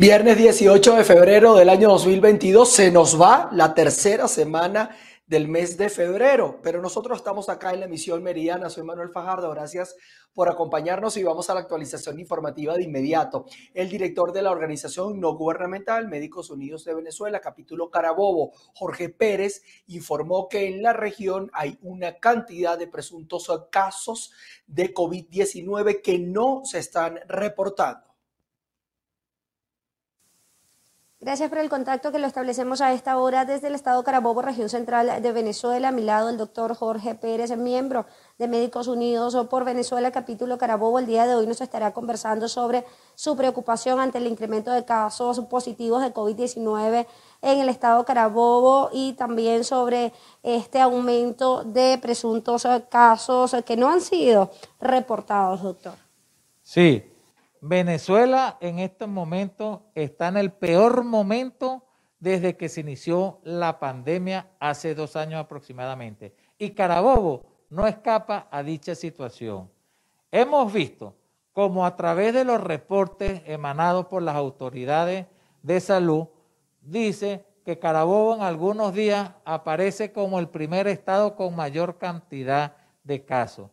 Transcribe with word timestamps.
Viernes 0.00 0.38
18 0.38 0.94
de 0.94 1.02
febrero 1.02 1.56
del 1.56 1.68
año 1.68 1.88
2022 1.88 2.70
se 2.70 2.92
nos 2.92 3.20
va 3.20 3.48
la 3.50 3.74
tercera 3.74 4.28
semana 4.28 4.96
del 5.26 5.48
mes 5.48 5.76
de 5.76 5.88
febrero, 5.88 6.60
pero 6.62 6.80
nosotros 6.80 7.18
estamos 7.18 7.48
acá 7.48 7.72
en 7.72 7.80
la 7.80 7.86
emisión 7.86 8.22
meridiana. 8.22 8.70
Soy 8.70 8.84
Manuel 8.84 9.10
Fajardo, 9.10 9.50
gracias 9.50 9.96
por 10.32 10.48
acompañarnos 10.48 11.16
y 11.16 11.24
vamos 11.24 11.50
a 11.50 11.54
la 11.54 11.62
actualización 11.62 12.20
informativa 12.20 12.76
de 12.76 12.84
inmediato. 12.84 13.46
El 13.74 13.88
director 13.88 14.32
de 14.32 14.42
la 14.42 14.52
organización 14.52 15.18
no 15.18 15.34
gubernamental 15.34 16.06
Médicos 16.06 16.48
Unidos 16.50 16.84
de 16.84 16.94
Venezuela, 16.94 17.40
capítulo 17.40 17.90
Carabobo, 17.90 18.52
Jorge 18.74 19.08
Pérez, 19.08 19.64
informó 19.88 20.48
que 20.48 20.68
en 20.68 20.80
la 20.80 20.92
región 20.92 21.50
hay 21.52 21.76
una 21.82 22.20
cantidad 22.20 22.78
de 22.78 22.86
presuntos 22.86 23.50
casos 23.72 24.30
de 24.64 24.94
COVID-19 24.94 26.02
que 26.02 26.20
no 26.20 26.60
se 26.62 26.78
están 26.78 27.18
reportando. 27.26 28.07
Gracias 31.20 31.48
por 31.48 31.58
el 31.58 31.68
contacto 31.68 32.12
que 32.12 32.20
lo 32.20 32.28
establecemos 32.28 32.80
a 32.80 32.92
esta 32.92 33.18
hora 33.18 33.44
desde 33.44 33.66
el 33.66 33.74
Estado 33.74 34.04
Carabobo, 34.04 34.40
región 34.40 34.68
central 34.68 35.20
de 35.20 35.32
Venezuela. 35.32 35.88
A 35.88 35.92
mi 35.92 36.02
lado 36.02 36.28
el 36.28 36.36
doctor 36.36 36.76
Jorge 36.76 37.16
Pérez, 37.16 37.50
miembro 37.56 38.06
de 38.38 38.46
Médicos 38.46 38.86
Unidos 38.86 39.36
por 39.50 39.64
Venezuela, 39.64 40.12
capítulo 40.12 40.58
Carabobo. 40.58 41.00
El 41.00 41.06
día 41.06 41.26
de 41.26 41.34
hoy 41.34 41.48
nos 41.48 41.60
estará 41.60 41.92
conversando 41.92 42.46
sobre 42.46 42.84
su 43.16 43.36
preocupación 43.36 43.98
ante 43.98 44.18
el 44.18 44.28
incremento 44.28 44.70
de 44.70 44.84
casos 44.84 45.40
positivos 45.46 46.02
de 46.02 46.14
COVID-19 46.14 47.04
en 47.42 47.58
el 47.58 47.68
Estado 47.68 48.04
Carabobo 48.04 48.90
y 48.92 49.14
también 49.14 49.64
sobre 49.64 50.12
este 50.44 50.80
aumento 50.80 51.64
de 51.64 51.98
presuntos 52.00 52.64
casos 52.88 53.56
que 53.66 53.76
no 53.76 53.90
han 53.90 54.02
sido 54.02 54.52
reportados, 54.78 55.64
doctor. 55.64 55.94
Sí, 56.62 57.02
Venezuela 57.60 58.56
en 58.60 58.78
estos 58.78 59.08
momentos 59.08 59.80
está 59.94 60.28
en 60.28 60.36
el 60.36 60.52
peor 60.52 61.04
momento 61.04 61.84
desde 62.20 62.56
que 62.56 62.68
se 62.68 62.80
inició 62.80 63.40
la 63.44 63.78
pandemia 63.78 64.50
hace 64.58 64.94
dos 64.94 65.16
años 65.16 65.40
aproximadamente. 65.40 66.34
Y 66.58 66.70
Carabobo 66.70 67.46
no 67.70 67.86
escapa 67.86 68.48
a 68.50 68.62
dicha 68.62 68.94
situación. 68.94 69.70
Hemos 70.30 70.72
visto 70.72 71.16
como 71.52 71.84
a 71.84 71.96
través 71.96 72.34
de 72.34 72.44
los 72.44 72.60
reportes 72.60 73.42
emanados 73.46 74.06
por 74.06 74.22
las 74.22 74.36
autoridades 74.36 75.26
de 75.62 75.80
salud, 75.80 76.28
dice 76.80 77.44
que 77.64 77.78
Carabobo 77.78 78.34
en 78.34 78.42
algunos 78.42 78.94
días 78.94 79.32
aparece 79.44 80.12
como 80.12 80.38
el 80.38 80.48
primer 80.48 80.86
estado 80.86 81.34
con 81.34 81.56
mayor 81.56 81.98
cantidad 81.98 82.76
de 83.02 83.24
casos. 83.24 83.70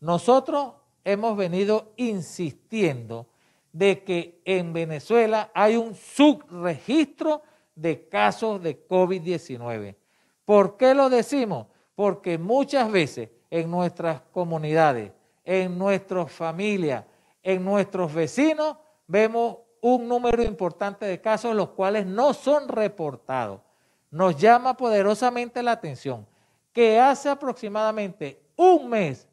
Nosotros 0.00 0.74
hemos 1.04 1.36
venido 1.36 1.92
insistiendo 1.96 3.26
de 3.72 4.02
que 4.02 4.40
en 4.44 4.72
Venezuela 4.72 5.50
hay 5.54 5.76
un 5.76 5.94
subregistro 5.94 7.42
de 7.74 8.08
casos 8.08 8.62
de 8.62 8.86
COVID-19. 8.86 9.96
¿Por 10.44 10.76
qué 10.76 10.94
lo 10.94 11.08
decimos? 11.08 11.66
Porque 11.94 12.38
muchas 12.38 12.90
veces 12.90 13.30
en 13.50 13.70
nuestras 13.70 14.20
comunidades, 14.32 15.12
en 15.44 15.78
nuestras 15.78 16.30
familias, 16.30 17.04
en 17.42 17.64
nuestros 17.64 18.12
vecinos, 18.12 18.76
vemos 19.06 19.58
un 19.80 20.08
número 20.08 20.42
importante 20.42 21.06
de 21.06 21.20
casos 21.20 21.54
los 21.54 21.70
cuales 21.70 22.06
no 22.06 22.34
son 22.34 22.68
reportados. 22.68 23.60
Nos 24.10 24.36
llama 24.36 24.76
poderosamente 24.76 25.62
la 25.62 25.72
atención 25.72 26.26
que 26.72 27.00
hace 27.00 27.28
aproximadamente 27.28 28.42
un 28.56 28.88
mes 28.88 29.26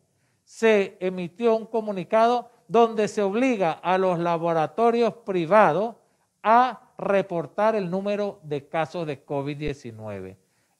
se 0.48 0.96
emitió 1.02 1.58
un 1.58 1.66
comunicado 1.66 2.50
donde 2.70 3.10
se 3.10 3.22
obliga 3.22 3.74
a 3.74 3.98
los 3.98 4.18
laboratorios 4.18 5.14
privados 5.26 5.98
a 6.42 6.94
reportar 6.98 7.76
el 7.76 7.92
número 7.92 8.40
de 8.44 8.66
casos 8.70 9.06
de 9.06 9.26
COVID-19. 9.26 10.38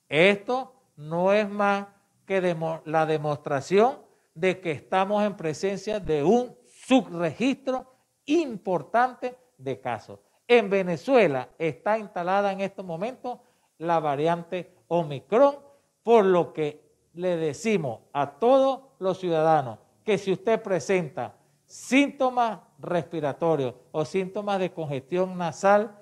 Esto 0.08 0.74
no 0.96 1.34
es 1.34 1.50
más 1.50 1.86
que 2.26 2.56
la 2.86 3.06
demostración 3.06 3.98
de 4.34 4.62
que 4.62 4.72
estamos 4.72 5.26
en 5.26 5.36
presencia 5.36 6.00
de 6.00 6.24
un 6.24 6.56
subregistro 6.88 7.94
importante 8.26 9.38
de 9.58 9.82
casos. 9.82 10.20
En 10.48 10.70
Venezuela 10.70 11.50
está 11.58 12.00
instalada 12.00 12.54
en 12.54 12.62
estos 12.62 12.86
momentos 12.86 13.40
la 13.80 14.00
variante 14.00 14.78
Omicron, 14.88 15.58
por 16.04 16.24
lo 16.24 16.54
que 16.54 16.88
le 17.16 17.36
decimos 17.36 18.00
a 18.14 18.32
todos 18.40 18.87
los 19.00 19.20
ciudadanos 19.20 19.80
que 20.04 20.18
si 20.18 20.32
usted 20.32 20.62
presenta 20.62 21.36
síntomas 21.66 22.60
respiratorios 22.80 23.76
o 23.92 24.06
síntomas 24.06 24.60
de 24.60 24.72
congestión 24.72 25.38
nasal, 25.38 26.00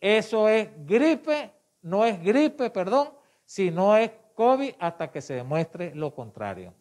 eso 0.00 0.48
es 0.48 0.68
gripe, 0.84 1.52
no 1.82 2.04
es 2.04 2.22
gripe, 2.22 2.68
perdón, 2.70 3.08
sino 3.46 3.96
es 3.96 4.10
COVID 4.34 4.74
hasta 4.78 5.10
que 5.10 5.22
se 5.22 5.34
demuestre 5.34 5.94
lo 5.94 6.14
contrario. 6.14 6.74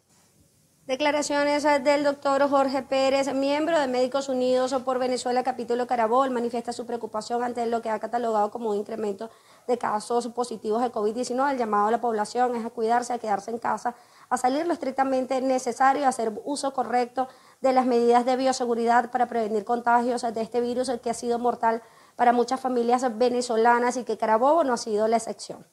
Declaraciones 0.86 1.64
del 1.84 2.04
doctor 2.04 2.48
Jorge 2.48 2.84
Pérez, 2.84 3.34
miembro 3.34 3.80
de 3.80 3.88
Médicos 3.88 4.30
Unidos 4.30 4.72
por 4.86 5.00
Venezuela, 5.00 5.42
capítulo 5.42 5.88
Carabol, 5.88 6.30
manifiesta 6.30 6.74
su 6.74 6.86
preocupación 6.86 7.44
ante 7.44 7.66
lo 7.66 7.82
que 7.82 7.90
ha 7.90 7.98
catalogado 7.98 8.52
como 8.52 8.70
un 8.70 8.76
incremento 8.76 9.32
de 9.68 9.80
casos 9.80 10.28
positivos 10.28 10.84
de 10.84 10.92
COVID-19. 10.92 11.54
El 11.54 11.58
llamado 11.58 11.88
a 11.88 11.92
la 11.92 12.02
población 12.02 12.56
es 12.56 12.64
a 12.64 12.70
cuidarse, 12.70 13.14
a 13.14 13.18
quedarse 13.18 13.50
en 13.50 13.58
casa, 13.58 13.96
a 14.30 14.38
salir 14.38 14.66
lo 14.68 14.74
estrictamente 14.74 15.42
necesario, 15.42 16.08
hacer 16.08 16.34
uso 16.44 16.74
correcto 16.74 17.28
de 17.62 17.74
las 17.74 17.86
medidas 17.86 18.26
de 18.26 18.36
bioseguridad 18.36 19.12
para 19.12 19.28
prevenir 19.28 19.66
contagios 19.66 20.22
de 20.22 20.42
este 20.42 20.62
virus 20.62 20.92
que 21.02 21.10
ha 21.10 21.14
sido 21.14 21.40
mortal 21.40 21.82
para 22.16 22.34
muchas 22.34 22.60
familias 22.60 23.18
venezolanas 23.18 23.98
y 23.98 24.04
que 24.04 24.18
Carabobo 24.18 24.64
no 24.64 24.74
ha 24.74 24.78
sido 24.78 25.08
la 25.08 25.18
excepción. 25.18 25.66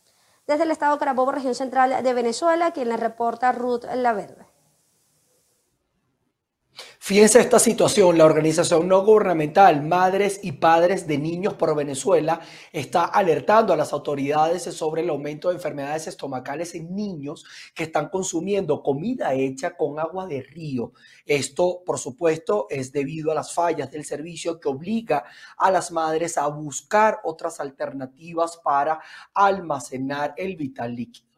Desde 0.47 0.65
el 0.65 0.71
estado 0.71 0.99
Carabobo, 0.99 1.33
región 1.33 1.55
central 1.55 2.03
de 2.03 2.15
Venezuela, 2.15 2.73
quien 2.73 2.89
le 2.89 2.97
reporta 2.97 3.53
Ruth 3.53 3.85
Laverde. 3.95 4.52
Fíjense 6.99 7.41
esta 7.41 7.59
situación, 7.59 8.17
la 8.17 8.25
organización 8.25 8.89
no 8.89 9.05
gubernamental 9.05 9.83
Madres 9.83 10.41
y 10.43 10.53
Padres 10.53 11.07
de 11.07 11.19
Niños 11.19 11.55
por 11.55 11.77
Venezuela 11.77 12.41
está 12.73 13.05
alertando 13.05 13.73
a 13.73 13.77
las 13.77 13.93
autoridades 13.93 14.63
sobre 14.63 15.03
el 15.03 15.11
aumento 15.11 15.49
de 15.49 15.57
enfermedades 15.57 16.07
estomacales 16.07 16.75
en 16.75 16.95
niños 16.95 17.45
que 17.75 17.83
están 17.83 18.09
consumiendo 18.09 18.83
comida 18.83 19.35
hecha 19.35 19.77
con 19.77 19.99
agua 19.99 20.27
de 20.27 20.43
río. 20.43 20.93
Esto, 21.27 21.83
por 21.85 21.99
supuesto, 21.99 22.67
es 22.71 22.93
debido 22.93 23.33
a 23.33 23.35
las 23.35 23.53
fallas 23.53 23.91
del 23.91 24.05
servicio 24.05 24.59
que 24.59 24.69
obliga 24.69 25.25
a 25.59 25.71
las 25.71 25.91
madres 25.91 26.39
a 26.39 26.47
buscar 26.47 27.19
otras 27.25 27.61
alternativas 27.61 28.57
para 28.57 29.01
almacenar 29.35 30.35
el 30.39 30.57
vital 30.57 30.95
líquido. 30.95 31.32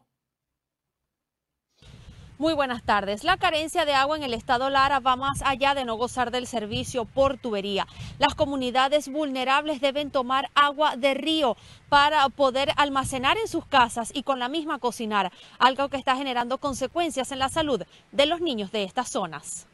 Muy 2.44 2.52
buenas 2.52 2.82
tardes. 2.82 3.24
La 3.24 3.38
carencia 3.38 3.86
de 3.86 3.94
agua 3.94 4.18
en 4.18 4.22
el 4.22 4.34
estado 4.34 4.68
Lara 4.68 5.00
va 5.00 5.16
más 5.16 5.40
allá 5.40 5.74
de 5.74 5.86
no 5.86 5.94
gozar 5.94 6.30
del 6.30 6.46
servicio 6.46 7.06
por 7.06 7.38
tubería. 7.38 7.86
Las 8.18 8.34
comunidades 8.34 9.08
vulnerables 9.08 9.80
deben 9.80 10.10
tomar 10.10 10.50
agua 10.54 10.94
de 10.96 11.14
río 11.14 11.56
para 11.88 12.28
poder 12.28 12.72
almacenar 12.76 13.38
en 13.38 13.48
sus 13.48 13.64
casas 13.64 14.10
y 14.14 14.24
con 14.24 14.40
la 14.40 14.50
misma 14.50 14.78
cocinar, 14.78 15.32
algo 15.58 15.88
que 15.88 15.96
está 15.96 16.16
generando 16.16 16.58
consecuencias 16.58 17.32
en 17.32 17.38
la 17.38 17.48
salud 17.48 17.82
de 18.12 18.26
los 18.26 18.42
niños 18.42 18.70
de 18.72 18.84
estas 18.84 19.08
zonas. 19.08 19.66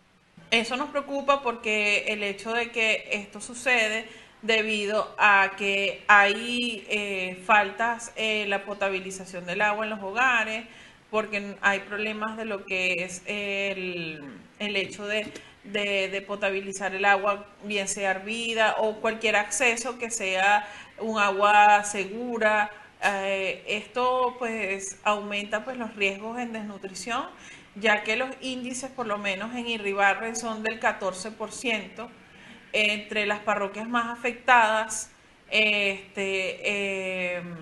Eso 0.53 0.77
nos 0.77 0.91
preocupa 0.91 1.43
porque 1.43 2.05
el 2.07 2.23
hecho 2.23 2.53
de 2.53 2.71
que 2.71 3.09
esto 3.11 3.41
sucede 3.41 4.09
debido 4.43 5.13
a 5.19 5.55
que 5.59 6.05
hay 6.07 6.87
eh, 6.89 7.43
faltas 7.45 8.13
en 8.15 8.49
la 8.49 8.65
potabilización 8.65 9.45
del 9.45 9.61
agua 9.61 9.87
en 9.87 9.91
los 9.91 10.03
hogares, 10.05 10.67
porque 11.11 11.57
hay 11.61 11.81
problemas 11.81 12.37
de 12.37 12.45
lo 12.45 12.65
que 12.65 13.05
es 13.05 13.23
el, 13.27 14.23
hecho 14.59 15.07
de, 15.07 16.25
potabilizar 16.27 16.95
el 16.95 17.05
agua, 17.05 17.47
bien 17.65 17.89
sea 17.89 18.13
hervida 18.13 18.77
o 18.79 19.01
cualquier 19.01 19.37
acceso 19.37 19.99
que 19.99 20.11
sea 20.11 20.69
un 20.99 21.19
agua 21.19 21.85
segura. 21.85 22.71
Eh, 23.03 23.65
esto 23.67 24.37
pues 24.39 24.99
aumenta 25.05 25.65
pues 25.65 25.77
los 25.77 25.97
riesgos 25.97 26.39
en 26.39 26.53
desnutrición, 26.53 27.25
ya 27.75 28.03
que 28.03 28.17
los 28.17 28.31
índices 28.41 28.91
por 28.91 29.07
lo 29.07 29.19
menos 29.19 29.55
en 29.55 29.67
Irribarren 29.69 30.37
son 30.37 30.63
del 30.63 30.81
14%. 30.81 32.09
Entre 32.73 33.27
las 33.27 33.41
parroquias 33.41 33.89
más 33.89 34.17
afectadas 34.17 35.11
este, 35.51 37.35
em, 37.37 37.57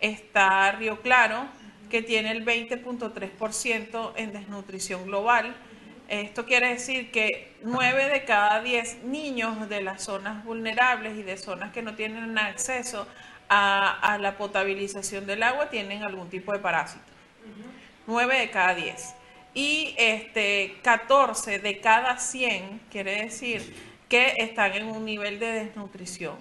está 0.00 0.72
Río 0.72 1.00
Claro, 1.02 1.46
que 1.92 2.00
tiene 2.00 2.30
el 2.30 2.42
20.3% 2.42 4.12
en 4.16 4.32
desnutrición 4.32 5.04
global. 5.04 5.54
Esto 6.08 6.46
quiere 6.46 6.70
decir 6.70 7.10
que 7.10 7.52
9 7.64 8.08
de 8.08 8.24
cada 8.24 8.62
10 8.62 9.04
niños 9.04 9.68
de 9.68 9.82
las 9.82 10.02
zonas 10.02 10.42
vulnerables 10.42 11.18
y 11.18 11.22
de 11.22 11.36
zonas 11.36 11.70
que 11.70 11.82
no 11.82 11.94
tienen 11.94 12.38
acceso 12.38 13.06
a, 13.50 14.16
la 14.18 14.38
potabilización 14.38 15.26
del 15.26 15.42
agua 15.42 15.68
tienen 15.68 16.02
algún 16.02 16.30
tipo 16.30 16.54
de 16.54 16.60
parásito. 16.60 17.04
9 18.06 18.38
de 18.38 18.50
cada 18.50 18.74
10. 18.74 19.14
Y 19.52 19.94
este, 19.98 20.78
14 20.82 21.58
de 21.58 21.78
cada 21.80 22.16
100 22.16 22.80
quiere 22.90 23.24
decir 23.24 23.76
que 24.08 24.36
están 24.38 24.72
en 24.72 24.86
un 24.86 25.04
nivel 25.04 25.38
de 25.38 25.52
desnutrición. 25.52 26.36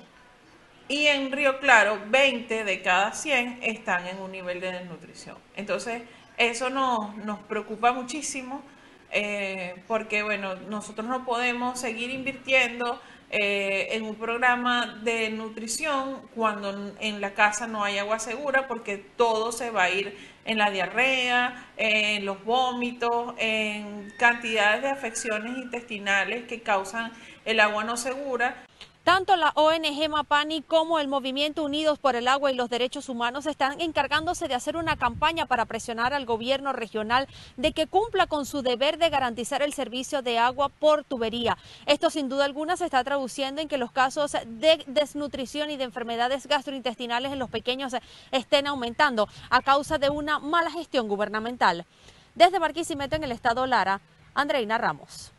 Y 0.91 1.07
en 1.07 1.31
Río 1.31 1.57
Claro 1.61 2.01
20 2.07 2.65
de 2.65 2.81
cada 2.81 3.13
100 3.13 3.59
están 3.63 4.07
en 4.07 4.17
un 4.17 4.29
nivel 4.29 4.59
de 4.59 4.73
desnutrición. 4.73 5.37
Entonces, 5.55 6.01
eso 6.37 6.69
nos, 6.69 7.15
nos 7.15 7.39
preocupa 7.39 7.93
muchísimo 7.93 8.61
eh, 9.09 9.81
porque, 9.87 10.21
bueno, 10.21 10.55
nosotros 10.55 11.07
no 11.07 11.23
podemos 11.23 11.79
seguir 11.79 12.09
invirtiendo 12.09 12.99
eh, 13.29 13.87
en 13.91 14.03
un 14.03 14.15
programa 14.15 14.99
de 15.01 15.29
nutrición 15.29 16.23
cuando 16.35 16.93
en 16.99 17.21
la 17.21 17.33
casa 17.35 17.67
no 17.67 17.85
hay 17.85 17.97
agua 17.97 18.19
segura 18.19 18.67
porque 18.67 18.97
todo 18.97 19.53
se 19.53 19.71
va 19.71 19.83
a 19.83 19.89
ir 19.91 20.17
en 20.43 20.57
la 20.57 20.71
diarrea, 20.71 21.69
en 21.77 22.25
los 22.25 22.43
vómitos, 22.43 23.33
en 23.37 24.11
cantidades 24.19 24.81
de 24.81 24.89
afecciones 24.89 25.57
intestinales 25.57 26.47
que 26.47 26.61
causan 26.61 27.13
el 27.45 27.61
agua 27.61 27.85
no 27.85 27.95
segura. 27.95 28.65
Tanto 29.03 29.35
la 29.35 29.51
ONG 29.55 30.09
Mapani 30.09 30.61
como 30.61 30.99
el 30.99 31.07
Movimiento 31.07 31.63
Unidos 31.63 31.97
por 31.97 32.15
el 32.15 32.27
Agua 32.27 32.51
y 32.51 32.55
los 32.55 32.69
Derechos 32.69 33.09
Humanos 33.09 33.47
están 33.47 33.81
encargándose 33.81 34.47
de 34.47 34.53
hacer 34.53 34.77
una 34.77 34.95
campaña 34.95 35.47
para 35.47 35.65
presionar 35.65 36.13
al 36.13 36.27
gobierno 36.27 36.71
regional 36.71 37.27
de 37.57 37.71
que 37.71 37.87
cumpla 37.87 38.27
con 38.27 38.45
su 38.45 38.61
deber 38.61 38.99
de 38.99 39.09
garantizar 39.09 39.63
el 39.63 39.73
servicio 39.73 40.21
de 40.21 40.37
agua 40.37 40.69
por 40.69 41.03
tubería. 41.03 41.57
Esto 41.87 42.11
sin 42.11 42.29
duda 42.29 42.45
alguna 42.45 42.77
se 42.77 42.85
está 42.85 43.03
traduciendo 43.03 43.59
en 43.59 43.67
que 43.67 43.79
los 43.79 43.91
casos 43.91 44.33
de 44.45 44.83
desnutrición 44.85 45.71
y 45.71 45.77
de 45.77 45.85
enfermedades 45.85 46.45
gastrointestinales 46.45 47.31
en 47.31 47.39
los 47.39 47.49
pequeños 47.49 47.95
estén 48.31 48.67
aumentando 48.67 49.27
a 49.49 49.63
causa 49.63 49.97
de 49.97 50.11
una 50.11 50.37
mala 50.37 50.69
gestión 50.69 51.07
gubernamental. 51.07 51.87
Desde 52.35 52.59
Barquisimeto 52.59 53.15
en 53.15 53.23
el 53.23 53.31
estado 53.31 53.65
Lara, 53.65 53.99
Andreina 54.35 54.77
Ramos. 54.77 55.31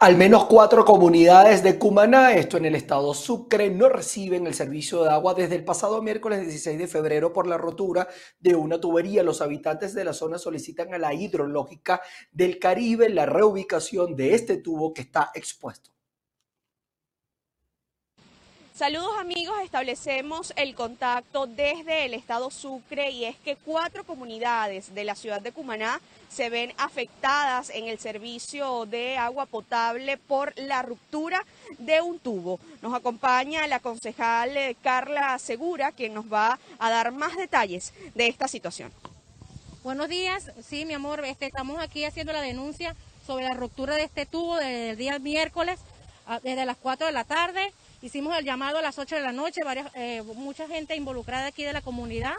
Al 0.00 0.16
menos 0.16 0.46
cuatro 0.46 0.84
comunidades 0.84 1.62
de 1.62 1.78
Cumaná, 1.78 2.34
esto 2.34 2.56
en 2.56 2.64
el 2.64 2.74
estado 2.74 3.14
Sucre, 3.14 3.70
no 3.70 3.88
reciben 3.88 4.46
el 4.48 4.54
servicio 4.54 5.04
de 5.04 5.10
agua 5.10 5.32
desde 5.32 5.54
el 5.54 5.64
pasado 5.64 6.02
miércoles 6.02 6.40
16 6.40 6.76
de 6.76 6.88
febrero 6.88 7.32
por 7.32 7.46
la 7.46 7.56
rotura 7.56 8.08
de 8.40 8.56
una 8.56 8.80
tubería. 8.80 9.22
Los 9.22 9.40
habitantes 9.40 9.94
de 9.94 10.04
la 10.04 10.12
zona 10.12 10.38
solicitan 10.38 10.92
a 10.92 10.98
la 10.98 11.14
hidrológica 11.14 12.02
del 12.32 12.58
Caribe 12.58 13.08
la 13.10 13.26
reubicación 13.26 14.16
de 14.16 14.34
este 14.34 14.56
tubo 14.56 14.92
que 14.92 15.02
está 15.02 15.30
expuesto. 15.34 15.95
Saludos 18.76 19.18
amigos, 19.18 19.56
establecemos 19.64 20.52
el 20.54 20.74
contacto 20.74 21.46
desde 21.46 22.04
el 22.04 22.12
estado 22.12 22.50
Sucre 22.50 23.08
y 23.08 23.24
es 23.24 23.34
que 23.36 23.56
cuatro 23.56 24.04
comunidades 24.04 24.94
de 24.94 25.02
la 25.02 25.14
ciudad 25.14 25.40
de 25.40 25.50
Cumaná 25.50 25.98
se 26.28 26.50
ven 26.50 26.74
afectadas 26.76 27.70
en 27.70 27.88
el 27.88 27.98
servicio 27.98 28.84
de 28.84 29.16
agua 29.16 29.46
potable 29.46 30.18
por 30.18 30.52
la 30.58 30.82
ruptura 30.82 31.42
de 31.78 32.02
un 32.02 32.18
tubo. 32.18 32.60
Nos 32.82 32.92
acompaña 32.92 33.66
la 33.66 33.80
concejal 33.80 34.54
eh, 34.54 34.76
Carla 34.82 35.38
Segura, 35.38 35.92
quien 35.92 36.12
nos 36.12 36.30
va 36.30 36.58
a 36.78 36.90
dar 36.90 37.12
más 37.12 37.34
detalles 37.38 37.94
de 38.14 38.26
esta 38.26 38.46
situación. 38.46 38.92
Buenos 39.84 40.10
días, 40.10 40.50
sí 40.62 40.84
mi 40.84 40.92
amor, 40.92 41.24
este, 41.24 41.46
estamos 41.46 41.80
aquí 41.80 42.04
haciendo 42.04 42.34
la 42.34 42.42
denuncia 42.42 42.94
sobre 43.26 43.46
la 43.46 43.54
ruptura 43.54 43.94
de 43.94 44.04
este 44.04 44.26
tubo 44.26 44.56
desde 44.56 44.90
el 44.90 44.96
día 44.98 45.18
miércoles, 45.18 45.80
desde 46.42 46.66
las 46.66 46.76
4 46.76 47.06
de 47.06 47.12
la 47.14 47.24
tarde 47.24 47.72
Hicimos 48.02 48.36
el 48.36 48.44
llamado 48.44 48.78
a 48.78 48.82
las 48.82 48.98
8 48.98 49.16
de 49.16 49.22
la 49.22 49.32
noche, 49.32 49.62
eh, 49.94 50.22
mucha 50.34 50.68
gente 50.68 50.94
involucrada 50.96 51.46
aquí 51.46 51.64
de 51.64 51.72
la 51.72 51.80
comunidad, 51.80 52.34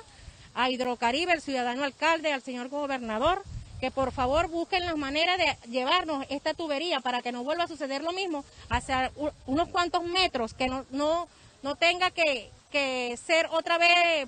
a 0.54 0.70
Hidrocaribe, 0.70 1.34
el 1.34 1.42
ciudadano 1.42 1.84
alcalde, 1.84 2.32
al 2.32 2.44
señor 2.44 2.70
gobernador, 2.70 3.44
que 3.80 3.92
por 3.92 4.12
favor 4.12 4.48
busquen 4.50 4.86
las 4.86 4.98
maneras 4.98 5.38
de 5.38 5.58
llevarnos 5.70 6.26
esta 6.30 6.54
tubería 6.54 7.00
para 7.00 7.22
que 7.22 7.32
no 7.32 7.44
vuelva 7.44 7.64
a 7.64 7.68
suceder 7.68 8.04
lo 8.04 8.12
mismo 8.12 8.46
hacia 8.70 9.12
unos 9.46 9.70
cuantos 9.70 10.04
metros, 10.04 10.54
que 10.54 10.68
no, 10.68 10.86
no, 10.92 11.28
no 11.64 11.76
tenga 11.76 12.12
que, 12.12 12.52
ser 13.26 13.48
otra 13.52 13.80
vez 13.80 14.28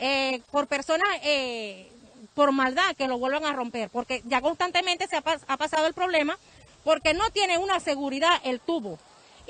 eh, 0.00 0.42
por 0.50 0.66
personas 0.66 1.08
eh, 1.22 1.90
por 2.34 2.52
maldad 2.52 2.94
que 2.94 3.08
lo 3.08 3.18
vuelvan 3.18 3.46
a 3.46 3.54
romper, 3.54 3.88
porque 3.88 4.22
ya 4.26 4.42
constantemente 4.42 5.06
se 5.06 5.16
ha, 5.16 5.22
ha 5.24 5.56
pasado 5.56 5.86
el 5.86 5.94
problema 5.94 6.38
porque 6.84 7.14
no 7.14 7.30
tiene 7.30 7.56
una 7.56 7.80
seguridad 7.80 8.40
el 8.44 8.60
tubo. 8.60 8.98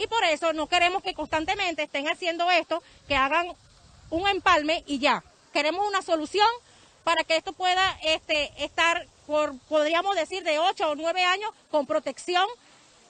Y 0.01 0.07
por 0.07 0.25
eso 0.25 0.55
no 0.55 0.67
queremos 0.67 1.03
que 1.03 1.13
constantemente 1.13 1.83
estén 1.83 2.09
haciendo 2.09 2.51
esto, 2.51 2.83
que 3.07 3.17
hagan 3.17 3.49
un 4.09 4.27
empalme 4.27 4.83
y 4.87 4.99
ya. 4.99 5.23
Queremos 5.53 5.87
una 5.87 6.01
solución 6.01 6.49
para 7.05 7.23
que 7.23 7.37
esto 7.37 7.53
pueda 7.53 7.99
este, 8.03 8.51
estar, 8.65 9.07
por, 9.27 9.55
podríamos 9.69 10.17
decir, 10.17 10.43
de 10.43 10.59
8 10.59 10.89
o 10.89 10.95
9 10.95 11.23
años 11.23 11.51
con 11.71 11.85
protección 11.85 12.47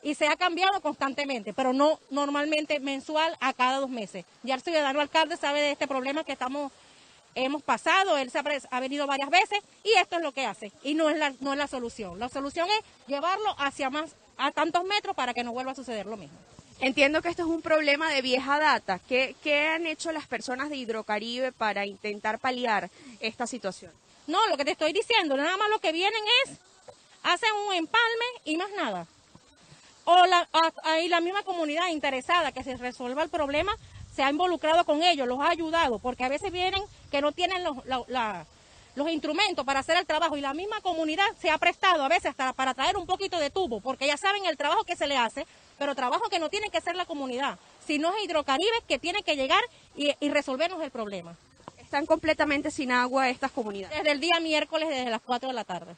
y 0.02 0.16
se 0.16 0.26
ha 0.26 0.34
cambiado 0.34 0.80
constantemente, 0.80 1.52
pero 1.52 1.72
no 1.72 2.00
normalmente 2.10 2.80
mensual 2.80 3.36
a 3.38 3.52
cada 3.52 3.78
dos 3.78 3.90
meses. 3.90 4.24
Ya 4.42 4.56
el 4.56 4.62
ciudadano 4.62 5.00
alcalde 5.00 5.36
sabe 5.36 5.60
de 5.60 5.70
este 5.70 5.86
problema 5.86 6.24
que 6.24 6.32
estamos 6.32 6.72
hemos 7.36 7.62
pasado, 7.62 8.16
él 8.16 8.32
se 8.32 8.40
ha, 8.40 8.44
ha, 8.72 8.80
venido 8.80 9.06
varias 9.06 9.30
veces 9.30 9.60
y 9.84 9.92
esto 9.92 10.16
es 10.16 10.22
lo 10.22 10.32
que 10.32 10.44
hace 10.44 10.72
y 10.82 10.94
no 10.94 11.08
es 11.08 11.16
la, 11.16 11.32
no 11.38 11.52
es 11.52 11.58
la 11.58 11.68
solución. 11.68 12.18
La 12.18 12.28
solución 12.28 12.68
es 12.68 12.84
llevarlo 13.06 13.54
hacia 13.58 13.90
más 13.90 14.16
a 14.36 14.50
tantos 14.50 14.82
metros 14.84 15.14
para 15.14 15.32
que 15.34 15.44
no 15.44 15.52
vuelva 15.52 15.70
a 15.70 15.76
suceder 15.76 16.06
lo 16.06 16.16
mismo. 16.16 16.36
Entiendo 16.80 17.20
que 17.20 17.28
esto 17.28 17.42
es 17.42 17.48
un 17.48 17.60
problema 17.60 18.10
de 18.10 18.22
vieja 18.22 18.58
data. 18.58 18.98
¿Qué, 19.06 19.68
han 19.68 19.86
hecho 19.86 20.12
las 20.12 20.26
personas 20.26 20.70
de 20.70 20.76
Hidrocaribe 20.76 21.52
para 21.52 21.84
intentar 21.84 22.38
paliar 22.38 22.90
esta 23.20 23.46
situación? 23.46 23.92
No, 24.26 24.38
lo 24.48 24.56
que 24.56 24.64
te 24.64 24.70
estoy 24.70 24.94
diciendo, 24.94 25.36
nada 25.36 25.58
más 25.58 25.68
lo 25.68 25.78
que 25.78 25.92
vienen 25.92 26.22
es, 26.44 26.52
hacen 27.22 27.50
un 27.68 27.74
empalme 27.74 28.24
y 28.46 28.56
más 28.56 28.70
nada. 28.76 29.06
O 30.04 30.24
la, 30.24 30.48
hay 30.84 31.08
la 31.08 31.20
misma 31.20 31.42
comunidad 31.42 31.88
interesada 31.88 32.50
que 32.52 32.64
se 32.64 32.76
resuelva 32.78 33.22
el 33.22 33.28
problema, 33.28 33.76
se 34.14 34.22
ha 34.22 34.30
involucrado 34.30 34.84
con 34.84 35.02
ellos, 35.02 35.28
los 35.28 35.40
ha 35.40 35.50
ayudado, 35.50 35.98
porque 35.98 36.24
a 36.24 36.28
veces 36.30 36.50
vienen 36.50 36.82
que 37.10 37.20
no 37.20 37.32
tienen 37.32 37.62
los, 37.62 37.76
los 38.94 39.10
instrumentos 39.10 39.66
para 39.66 39.80
hacer 39.80 39.98
el 39.98 40.06
trabajo 40.06 40.38
y 40.38 40.40
la 40.40 40.54
misma 40.54 40.80
comunidad 40.80 41.26
se 41.40 41.50
ha 41.50 41.58
prestado 41.58 42.02
a 42.02 42.08
veces 42.08 42.30
hasta 42.30 42.54
para 42.54 42.72
traer 42.72 42.96
un 42.96 43.06
poquito 43.06 43.38
de 43.38 43.50
tubo, 43.50 43.80
porque 43.80 44.06
ya 44.06 44.16
saben 44.16 44.46
el 44.46 44.56
trabajo 44.56 44.84
que 44.84 44.96
se 44.96 45.06
le 45.06 45.18
hace, 45.18 45.46
pero 45.80 45.94
trabajo 45.94 46.28
que 46.28 46.38
no 46.38 46.50
tiene 46.50 46.68
que 46.68 46.82
ser 46.82 46.94
la 46.94 47.06
comunidad, 47.06 47.58
sino 47.86 48.14
es 48.14 48.24
Hidrocaribe 48.24 48.82
que 48.86 48.98
tiene 48.98 49.22
que 49.22 49.34
llegar 49.34 49.62
y, 49.96 50.12
resolvernos 50.28 50.82
el 50.82 50.90
problema. 50.90 51.34
Están 51.78 52.04
completamente 52.04 52.70
sin 52.70 52.92
agua 52.92 53.30
estas 53.30 53.50
comunidades. 53.50 53.96
Desde 53.96 54.12
el 54.12 54.20
día 54.20 54.38
miércoles, 54.40 54.90
desde 54.90 55.08
las 55.08 55.22
4 55.22 55.48
de 55.48 55.54
la 55.54 55.64
tarde. 55.64 55.96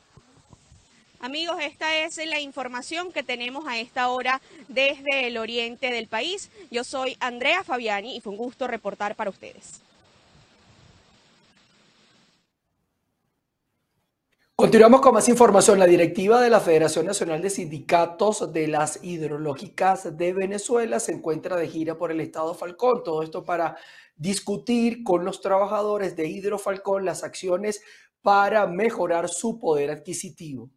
Amigos, 1.21 1.57
esta 1.61 1.97
es 1.97 2.17
la 2.29 2.39
información 2.39 3.11
que 3.11 3.25
tenemos 3.25 3.67
a 3.67 3.77
esta 3.79 4.09
hora 4.09 4.41
desde 4.69 5.27
el 5.27 5.37
oriente 5.37 5.91
del 5.91 6.07
país. 6.07 6.49
Yo 6.71 6.85
soy 6.85 7.17
Andrea 7.19 7.65
Fabiani 7.65 8.17
y 8.17 8.21
fue 8.21 8.31
un 8.31 8.39
gusto 8.39 8.69
reportar 8.69 9.17
para 9.17 9.31
ustedes. 9.31 9.81
Continuamos 14.55 15.01
con 15.01 15.15
más 15.15 15.29
información. 15.29 15.79
La 15.79 15.87
directiva 15.87 16.41
de 16.41 16.51
la 16.51 16.61
Federación 16.61 17.07
Nacional 17.07 17.41
de 17.43 17.51
Sindicatos 17.51 18.53
de 18.53 18.69
las 18.69 19.03
Hidrológicas 19.03 20.17
de 20.17 20.33
Venezuela 20.35 21.01
se 21.01 21.13
encuentra 21.13 21.57
de 21.57 21.69
gira 21.69 21.97
por 21.97 22.13
el 22.13 22.21
estado 22.21 22.55
Falcón. 22.55 23.03
Todo 23.03 23.23
esto 23.23 23.43
para 23.45 23.77
discutir 24.15 25.03
con 25.03 25.25
los 25.25 25.41
trabajadores 25.41 26.15
de 26.17 26.29
Hidrofalcón 26.29 27.05
las 27.05 27.25
acciones 27.25 27.83
para 28.21 28.67
mejorar 28.67 29.29
su 29.29 29.59
poder 29.59 29.91
adquisitivo. 29.91 30.71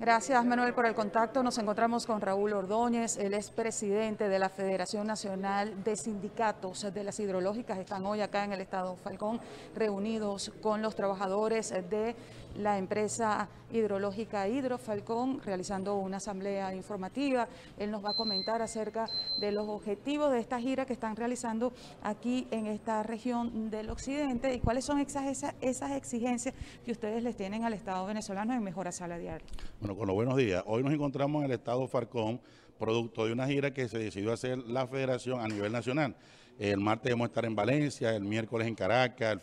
Gracias, 0.00 0.44
Manuel, 0.44 0.74
por 0.74 0.86
el 0.86 0.94
contacto. 0.94 1.42
Nos 1.44 1.56
encontramos 1.56 2.04
con 2.04 2.20
Raúl 2.20 2.52
Ordóñez, 2.52 3.16
él 3.16 3.32
es 3.32 3.50
presidente 3.50 4.28
de 4.28 4.40
la 4.40 4.48
Federación 4.48 5.06
Nacional 5.06 5.84
de 5.84 5.94
Sindicatos 5.94 6.92
de 6.92 7.04
las 7.04 7.20
Hidrológicas. 7.20 7.78
Están 7.78 8.04
hoy 8.04 8.20
acá 8.20 8.44
en 8.44 8.52
el 8.52 8.60
Estado 8.60 8.96
Falcón 8.96 9.40
reunidos 9.74 10.50
con 10.60 10.82
los 10.82 10.96
trabajadores 10.96 11.70
de 11.70 12.16
la 12.56 12.78
empresa 12.78 13.48
hidrológica 13.72 14.48
Hidrofalcón 14.48 15.40
realizando 15.42 15.96
una 15.96 16.18
asamblea 16.18 16.74
informativa. 16.74 17.48
Él 17.78 17.90
nos 17.90 18.04
va 18.04 18.10
a 18.10 18.14
comentar 18.14 18.62
acerca 18.62 19.06
de 19.40 19.52
los 19.52 19.68
objetivos 19.68 20.30
de 20.30 20.38
esta 20.38 20.60
gira 20.60 20.86
que 20.86 20.92
están 20.92 21.16
realizando 21.16 21.72
aquí 22.02 22.46
en 22.50 22.66
esta 22.66 23.02
región 23.02 23.70
del 23.70 23.90
occidente 23.90 24.54
y 24.54 24.60
cuáles 24.60 24.84
son 24.84 25.00
esas, 25.00 25.54
esas 25.60 25.92
exigencias 25.92 26.54
que 26.84 26.92
ustedes 26.92 27.22
les 27.22 27.36
tienen 27.36 27.64
al 27.64 27.74
Estado 27.74 28.06
venezolano 28.06 28.54
en 28.54 28.62
mejora 28.62 28.92
salarial. 28.92 29.42
Bueno, 29.84 29.98
con 29.98 30.06
los 30.06 30.14
buenos 30.14 30.36
días. 30.38 30.64
Hoy 30.64 30.82
nos 30.82 30.94
encontramos 30.94 31.40
en 31.40 31.50
el 31.50 31.58
Estado 31.58 31.86
Falcón, 31.86 32.40
producto 32.78 33.26
de 33.26 33.32
una 33.32 33.46
gira 33.46 33.74
que 33.74 33.86
se 33.86 33.98
decidió 33.98 34.32
hacer 34.32 34.56
la 34.56 34.86
federación 34.86 35.42
a 35.42 35.46
nivel 35.46 35.72
nacional. 35.72 36.16
El 36.58 36.80
martes 36.80 37.12
vamos 37.12 37.26
a 37.26 37.28
estar 37.28 37.44
en 37.44 37.54
Valencia, 37.54 38.16
el 38.16 38.24
miércoles 38.24 38.66
en 38.66 38.74
Caracas, 38.74 39.30
el, 39.32 39.40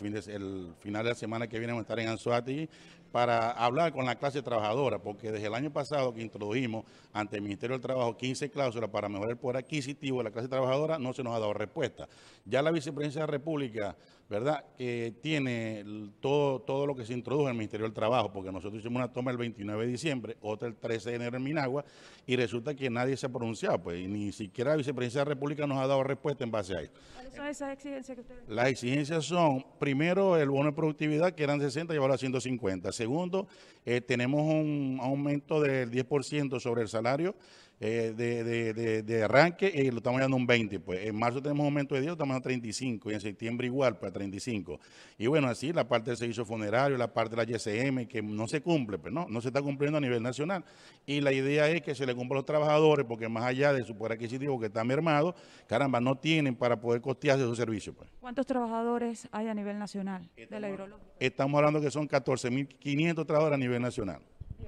final 0.80 1.04
de 1.04 1.10
la 1.10 1.14
semana 1.14 1.46
que 1.46 1.60
viene 1.60 1.74
vamos 1.74 1.82
a 1.82 1.84
estar 1.84 2.00
en 2.00 2.08
Anzuati 2.08 2.68
para 3.12 3.52
hablar 3.52 3.94
con 3.94 4.04
la 4.04 4.16
clase 4.16 4.42
trabajadora, 4.42 4.98
porque 4.98 5.32
desde 5.32 5.46
el 5.46 5.54
año 5.54 5.72
pasado 5.72 6.12
que 6.12 6.24
introdujimos 6.24 6.86
ante 7.14 7.36
el 7.36 7.44
Ministerio 7.44 7.76
del 7.76 7.82
Trabajo 7.82 8.18
15 8.18 8.50
cláusulas 8.50 8.90
para 8.90 9.10
mejorar 9.10 9.34
el 9.34 9.38
poder 9.38 9.58
adquisitivo 9.58 10.20
de 10.20 10.24
la 10.24 10.32
clase 10.32 10.48
trabajadora, 10.48 10.98
no 10.98 11.14
se 11.14 11.22
nos 11.22 11.36
ha 11.36 11.40
dado 11.40 11.54
respuesta. 11.54 12.10
Ya 12.46 12.64
la 12.64 12.72
Vicepresidencia 12.72 13.22
de 13.22 13.28
la 13.28 13.32
República 13.32 13.96
¿verdad? 14.32 14.64
Que 14.78 15.14
tiene 15.22 15.84
todo, 16.22 16.62
todo 16.62 16.88
lo 16.88 16.96
que 16.96 17.06
se 17.06 17.12
introdujo 17.12 17.48
en 17.48 17.52
el 17.52 17.58
Ministerio 17.58 17.86
del 17.86 17.94
Trabajo, 17.94 18.32
porque 18.32 18.50
nosotros 18.50 18.80
hicimos 18.80 19.02
una 19.02 19.12
toma 19.12 19.30
el 19.30 19.36
29 19.36 19.86
de 19.86 19.92
diciembre, 19.92 20.38
otra 20.40 20.70
el 20.70 20.76
13 20.78 21.10
de 21.10 21.16
enero 21.18 21.36
en 21.36 21.44
Minagua, 21.44 21.84
y 22.26 22.38
resulta 22.38 22.74
que 22.74 22.90
nadie 22.90 23.18
se 23.18 23.26
ha 23.26 23.30
pronunciado, 23.30 23.84
pues, 23.84 24.00
y 24.00 24.08
ni 24.08 24.32
siquiera 24.32 24.72
la 24.72 24.78
Vicepresidencia 24.78 25.20
de 25.20 25.26
la 25.26 25.34
República 25.36 25.68
nos 25.68 25.80
ha 25.80 25.86
dado 25.86 26.02
respuesta 26.02 26.46
en 26.46 26.52
base 26.52 26.78
a 26.78 26.82
eso. 26.82 26.94
¿Cuáles 27.14 27.36
son 27.36 27.48
esas 27.48 27.74
exigencias 27.74 28.16
que 28.16 28.22
ustedes 28.22 28.48
Las 28.48 28.68
exigencias 28.70 29.26
son, 29.26 29.66
primero, 29.78 30.38
el 30.38 30.50
bono 30.50 30.70
de 30.70 30.76
productividad, 30.78 31.34
que 31.34 31.44
eran 31.44 31.60
60, 31.60 31.92
llevarlo 31.92 32.16
a 32.16 32.18
150. 32.18 32.94
Segundo, 32.94 33.50
eh, 33.86 34.00
tenemos 34.00 34.44
un 34.44 34.98
aumento 35.02 35.60
del 35.60 35.92
10% 35.92 36.62
sobre 36.62 36.84
el 36.84 36.88
salario 36.88 37.36
eh, 37.84 38.14
de, 38.16 38.44
de, 38.44 38.74
de, 38.76 39.02
de, 39.02 39.24
arranque 39.24 39.72
y 39.74 39.90
lo 39.90 39.98
estamos 39.98 40.22
dando 40.22 40.38
un 40.38 40.46
20. 40.46 40.80
Pues 40.82 41.04
en 41.04 41.16
marzo 41.16 41.42
tenemos 41.42 41.62
un 41.62 41.66
aumento 41.66 41.96
de 41.96 42.02
10, 42.02 42.10
lo 42.10 42.14
estamos 42.14 42.36
dando 42.36 42.44
35 42.44 43.10
y 43.10 43.14
en 43.16 43.22
septiembre 43.22 43.66
igual, 43.66 43.98
pues 43.98 44.12
a 44.12 44.14
35. 44.14 44.80
Y 45.18 45.26
bueno, 45.26 45.48
así 45.48 45.74
la 45.74 45.88
parte 45.88 46.12
del 46.12 46.18
servicio 46.18 46.46
funerario, 46.46 46.96
la 46.96 47.12
parte 47.12 47.36
de 47.36 47.44
la 47.44 47.52
YSM, 47.52 48.06
que 48.06 48.22
no 48.22 48.48
se 48.48 48.62
cumple, 48.62 49.00
pues 49.00 49.12
no, 49.12 49.26
no 49.28 49.42
se 49.42 49.48
está 49.48 49.64
cumpliendo 49.64 49.98
a 49.98 50.02
nivel 50.02 50.22
nacional. 50.22 50.64
Y 51.08 51.22
la 51.22 51.34
idea 51.34 51.68
es 51.70 51.82
que 51.82 51.96
se 51.96 52.06
le 52.06 52.14
cumpla 52.14 52.36
a 52.36 52.40
los 52.42 52.46
trabajadores, 52.46 53.04
porque 53.08 53.28
más 53.28 53.46
allá 53.46 53.74
de 53.74 53.84
su 53.84 53.98
poder 53.98 54.12
adquisitivo 54.12 54.60
que 54.60 54.68
está 54.68 54.84
mermado, 54.84 55.34
caramba, 55.66 56.00
no 56.00 56.16
tienen 56.16 56.56
para 56.56 56.80
poder 56.80 57.02
costearse 57.02 57.44
esos 57.44 57.58
servicios. 57.58 57.96
Pues. 57.96 58.12
¿Cuántos 58.20 58.46
trabajadores 58.46 59.28
hay 59.32 59.48
a 59.48 59.56
nivel 59.56 59.80
nacional 59.80 60.30
de 60.36 60.60
la 60.60 60.70
hidrológica? 60.70 61.14
Estamos 61.20 61.58
hablando 61.58 61.82
que 61.82 61.90
son 61.90 62.08
14.500 62.08 63.26
trabajadores 63.26 63.56
a 63.56 63.58
nivel 63.58 63.82
nacional. 63.82 64.22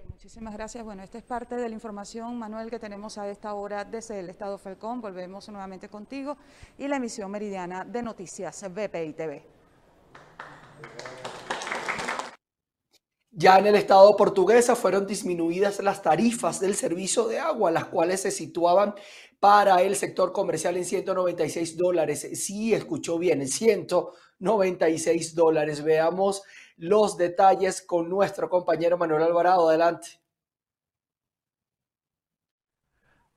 Muchísimas 0.09 0.53
gracias. 0.53 0.83
Bueno, 0.83 1.03
esta 1.03 1.17
es 1.17 1.23
parte 1.23 1.55
de 1.55 1.67
la 1.67 1.75
información, 1.75 2.39
Manuel, 2.39 2.69
que 2.69 2.79
tenemos 2.79 3.17
a 3.17 3.27
esta 3.29 3.53
hora 3.53 3.83
desde 3.83 4.19
el 4.19 4.29
Estado 4.29 4.57
Falcón. 4.57 5.01
Volvemos 5.01 5.49
nuevamente 5.49 5.89
contigo 5.89 6.37
y 6.77 6.87
la 6.87 6.95
emisión 6.95 7.29
meridiana 7.29 7.83
de 7.83 8.01
Noticias 8.01 8.63
BPI 8.73 9.13
TV. 9.13 9.45
Ya 13.35 13.57
en 13.57 13.65
el 13.65 13.75
Estado 13.75 14.15
portuguesa 14.15 14.75
fueron 14.75 15.07
disminuidas 15.07 15.81
las 15.81 16.01
tarifas 16.01 16.59
del 16.59 16.75
servicio 16.75 17.27
de 17.27 17.39
agua, 17.39 17.71
las 17.71 17.85
cuales 17.85 18.21
se 18.21 18.31
situaban 18.31 18.93
para 19.39 19.81
el 19.81 19.95
sector 19.95 20.31
comercial 20.31 20.77
en 20.77 20.85
196 20.85 21.75
dólares. 21.75 22.29
Sí, 22.35 22.73
escuchó 22.73 23.17
bien, 23.17 23.41
en 23.41 23.47
196 23.47 25.35
dólares. 25.35 25.83
Veamos 25.83 26.43
los 26.77 27.17
detalles 27.17 27.81
con 27.81 28.09
nuestro 28.09 28.49
compañero 28.49 28.97
Manuel 28.97 29.23
Alvarado. 29.23 29.69
Adelante. 29.69 30.19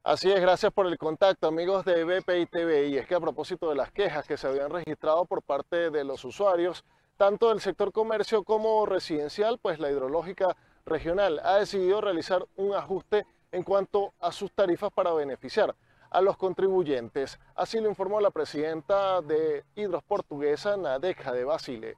Así 0.02 0.30
es, 0.30 0.40
gracias 0.40 0.72
por 0.72 0.86
el 0.86 0.96
contacto 0.98 1.48
amigos 1.48 1.84
de 1.84 2.04
BPI 2.04 2.46
TV. 2.46 2.88
Y 2.88 2.96
es 2.96 3.06
que 3.06 3.16
a 3.16 3.20
propósito 3.20 3.68
de 3.68 3.74
las 3.74 3.90
quejas 3.90 4.26
que 4.26 4.36
se 4.36 4.46
habían 4.46 4.70
registrado 4.70 5.24
por 5.24 5.42
parte 5.42 5.90
de 5.90 6.04
los 6.04 6.24
usuarios, 6.24 6.84
tanto 7.16 7.48
del 7.48 7.60
sector 7.60 7.92
comercio 7.92 8.44
como 8.44 8.86
residencial, 8.86 9.58
pues 9.58 9.80
la 9.80 9.90
hidrológica 9.90 10.56
regional 10.84 11.40
ha 11.42 11.56
decidido 11.56 12.00
realizar 12.00 12.46
un 12.56 12.74
ajuste 12.74 13.26
en 13.50 13.64
cuanto 13.64 14.14
a 14.20 14.30
sus 14.30 14.52
tarifas 14.52 14.92
para 14.92 15.12
beneficiar 15.12 15.74
a 16.10 16.20
los 16.20 16.36
contribuyentes. 16.36 17.40
Así 17.56 17.80
lo 17.80 17.88
informó 17.88 18.20
la 18.20 18.30
presidenta 18.30 19.20
de 19.22 19.64
Hidros 19.74 20.04
Portuguesa, 20.04 20.76
Nadeja 20.76 21.32
de 21.32 21.44
Basile 21.44 21.96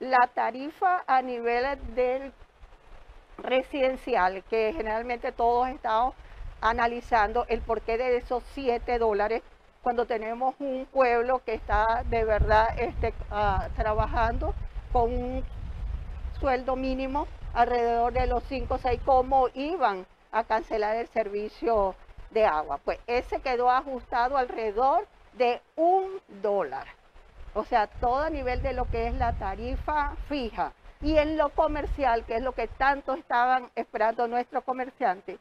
la 0.00 0.28
tarifa 0.32 1.02
a 1.06 1.22
nivel 1.22 1.64
del 1.94 2.32
residencial, 3.38 4.44
que 4.44 4.72
generalmente 4.76 5.32
todos 5.32 5.68
estamos 5.68 6.14
analizando 6.60 7.46
el 7.48 7.60
porqué 7.60 7.98
de 7.98 8.16
esos 8.16 8.42
7 8.54 8.98
dólares 8.98 9.42
cuando 9.82 10.06
tenemos 10.06 10.54
un 10.58 10.86
pueblo 10.86 11.40
que 11.44 11.54
está 11.54 12.04
de 12.06 12.24
verdad 12.24 12.68
este, 12.78 13.14
uh, 13.30 13.70
trabajando 13.76 14.54
con 14.92 15.12
un 15.12 15.44
sueldo 16.40 16.76
mínimo 16.76 17.26
alrededor 17.54 18.12
de 18.12 18.26
los 18.26 18.42
5 18.44 18.74
o 18.74 18.78
6, 18.78 19.00
¿cómo 19.04 19.48
iban 19.54 20.06
a 20.30 20.44
cancelar 20.44 20.96
el 20.96 21.08
servicio 21.08 21.94
de 22.30 22.44
agua? 22.44 22.78
Pues 22.84 22.98
ese 23.06 23.40
quedó 23.40 23.70
ajustado 23.70 24.36
alrededor 24.36 25.06
de 25.34 25.60
un 25.76 26.20
dólar 26.42 26.97
o 27.54 27.64
sea, 27.64 27.86
todo 27.86 28.18
a 28.18 28.30
nivel 28.30 28.62
de 28.62 28.72
lo 28.72 28.84
que 28.86 29.08
es 29.08 29.14
la 29.14 29.32
tarifa 29.32 30.14
fija. 30.28 30.72
Y 31.00 31.16
en 31.16 31.36
lo 31.36 31.50
comercial, 31.50 32.24
que 32.24 32.36
es 32.36 32.42
lo 32.42 32.52
que 32.52 32.68
tanto 32.68 33.14
estaban 33.14 33.70
esperando 33.74 34.26
nuestros 34.26 34.64
comerciantes, 34.64 35.38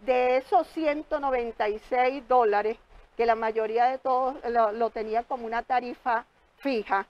de 0.00 0.38
esos 0.38 0.66
196 0.68 2.26
dólares, 2.28 2.78
que 3.16 3.26
la 3.26 3.34
mayoría 3.34 3.86
de 3.86 3.98
todos 3.98 4.36
lo, 4.50 4.72
lo 4.72 4.90
tenía 4.90 5.22
como 5.22 5.46
una 5.46 5.62
tarifa 5.62 6.24
fija, 6.58 7.06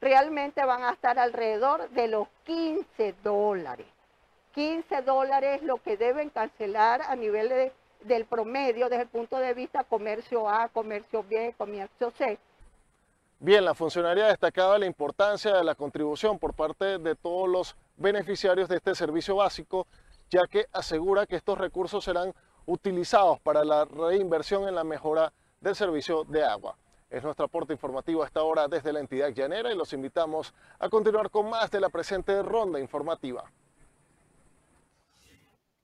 realmente 0.00 0.64
van 0.64 0.84
a 0.84 0.92
estar 0.92 1.18
alrededor 1.18 1.88
de 1.90 2.08
los 2.08 2.28
15 2.44 3.14
dólares. 3.22 3.86
15 4.54 5.02
dólares 5.02 5.62
lo 5.62 5.82
que 5.82 5.96
deben 5.96 6.30
cancelar 6.30 7.02
a 7.02 7.14
nivel 7.16 7.48
de, 7.48 7.72
del 8.02 8.24
promedio 8.24 8.88
desde 8.88 9.04
el 9.04 9.08
punto 9.08 9.38
de 9.38 9.54
vista 9.54 9.84
comercio 9.84 10.48
A, 10.48 10.68
comercio 10.68 11.24
B, 11.28 11.54
comercio 11.56 12.10
C. 12.12 12.38
Bien, 13.40 13.64
la 13.64 13.72
funcionaria 13.72 14.26
destacaba 14.26 14.78
la 14.78 14.86
importancia 14.86 15.54
de 15.54 15.62
la 15.62 15.76
contribución 15.76 16.40
por 16.40 16.54
parte 16.54 16.98
de 16.98 17.14
todos 17.14 17.48
los 17.48 17.76
beneficiarios 17.96 18.68
de 18.68 18.76
este 18.76 18.96
servicio 18.96 19.36
básico, 19.36 19.86
ya 20.28 20.48
que 20.48 20.66
asegura 20.72 21.24
que 21.24 21.36
estos 21.36 21.56
recursos 21.56 22.04
serán 22.04 22.34
utilizados 22.66 23.38
para 23.38 23.64
la 23.64 23.84
reinversión 23.84 24.66
en 24.66 24.74
la 24.74 24.82
mejora 24.82 25.32
del 25.60 25.76
servicio 25.76 26.24
de 26.24 26.44
agua. 26.44 26.76
Es 27.08 27.22
nuestro 27.22 27.44
aporte 27.44 27.72
informativo 27.72 28.24
a 28.24 28.26
esta 28.26 28.42
hora 28.42 28.66
desde 28.66 28.92
la 28.92 28.98
entidad 28.98 29.28
llanera 29.28 29.72
y 29.72 29.76
los 29.76 29.92
invitamos 29.92 30.52
a 30.80 30.88
continuar 30.88 31.30
con 31.30 31.48
más 31.48 31.70
de 31.70 31.80
la 31.80 31.90
presente 31.90 32.42
ronda 32.42 32.80
informativa. 32.80 33.44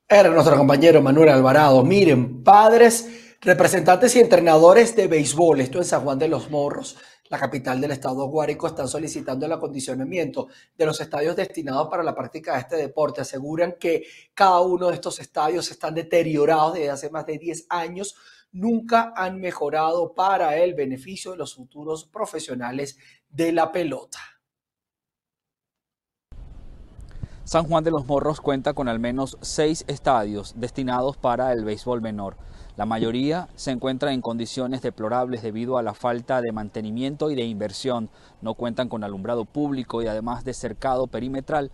Era 0.09 0.29
nuestro 0.29 0.57
compañero 0.57 1.01
Manuel 1.01 1.29
Alvarado. 1.29 1.85
Miren, 1.85 2.43
padres, 2.43 3.37
representantes 3.41 4.17
y 4.17 4.21
entrenadores 4.21 4.95
de 4.97 5.07
béisbol, 5.07 5.61
esto 5.61 5.79
en 5.79 5.85
San 5.85 6.03
Juan 6.03 6.19
de 6.19 6.29
los 6.29 6.51
Morros 6.51 6.99
la 7.35 7.41
capital 7.41 7.81
del 7.81 7.91
estado 7.91 8.29
Guárico, 8.29 8.69
están 8.69 8.87
solicitando 8.87 9.45
el 9.45 9.53
acondicionamiento 9.53 10.47
de 10.79 10.87
los 10.87 11.00
estadios 11.00 11.35
destinados 11.35 11.88
para 11.88 12.05
la 12.05 12.14
práctica 12.14 12.55
de 12.55 12.61
este 12.61 12.76
deporte. 12.76 13.23
Aseguran 13.23 13.75
que 13.79 14.05
cada 14.35 14.61
uno 14.61 14.87
de 14.87 14.95
estos 14.95 15.19
estadios 15.19 15.69
están 15.69 15.97
deteriorados 15.97 16.75
desde 16.75 16.91
hace 16.91 17.11
más 17.11 17.26
de 17.26 17.38
10 17.38 17.67
años, 17.71 18.14
nunca 18.53 19.12
han 19.17 19.41
mejorado 19.41 20.14
para 20.14 20.57
el 20.59 20.75
beneficio 20.75 21.33
de 21.33 21.38
los 21.38 21.57
futuros 21.57 22.05
profesionales 22.05 22.99
de 23.29 23.50
la 23.50 23.73
pelota. 23.73 24.21
San 27.43 27.67
Juan 27.67 27.83
de 27.83 27.91
los 27.91 28.07
Morros 28.07 28.41
cuenta 28.41 28.75
con 28.75 28.87
al 28.87 29.00
menos 29.00 29.38
seis 29.41 29.85
estadios 29.88 30.55
destinados 30.57 31.17
para 31.17 31.53
el 31.53 31.64
béisbol 31.64 32.00
menor. 32.00 32.37
La 32.76 32.87
mayoría 32.87 33.49
se 33.54 33.71
encuentra 33.71 34.12
en 34.12 34.21
condiciones 34.21 34.83
deplorables 34.83 35.43
debido 35.43 35.78
a 35.78 35.83
la 35.83 35.95
falta 35.95 36.40
de 36.40 36.50
mantenimiento 36.50 37.31
y 37.31 37.37
de 37.37 37.45
inversión. 37.45 38.11
No 38.43 38.54
cuentan 38.54 38.88
con 38.88 39.04
alumbrado 39.04 39.45
público 39.45 40.02
y 40.02 40.09
además 40.09 40.45
de 40.45 40.54
cercado 40.54 41.07
perimetral, 41.07 41.71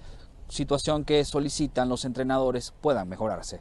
situación 0.50 1.04
que 1.04 1.24
solicitan 1.24 1.88
los 1.88 2.04
entrenadores 2.04 2.74
puedan 2.82 3.08
mejorarse. 3.08 3.60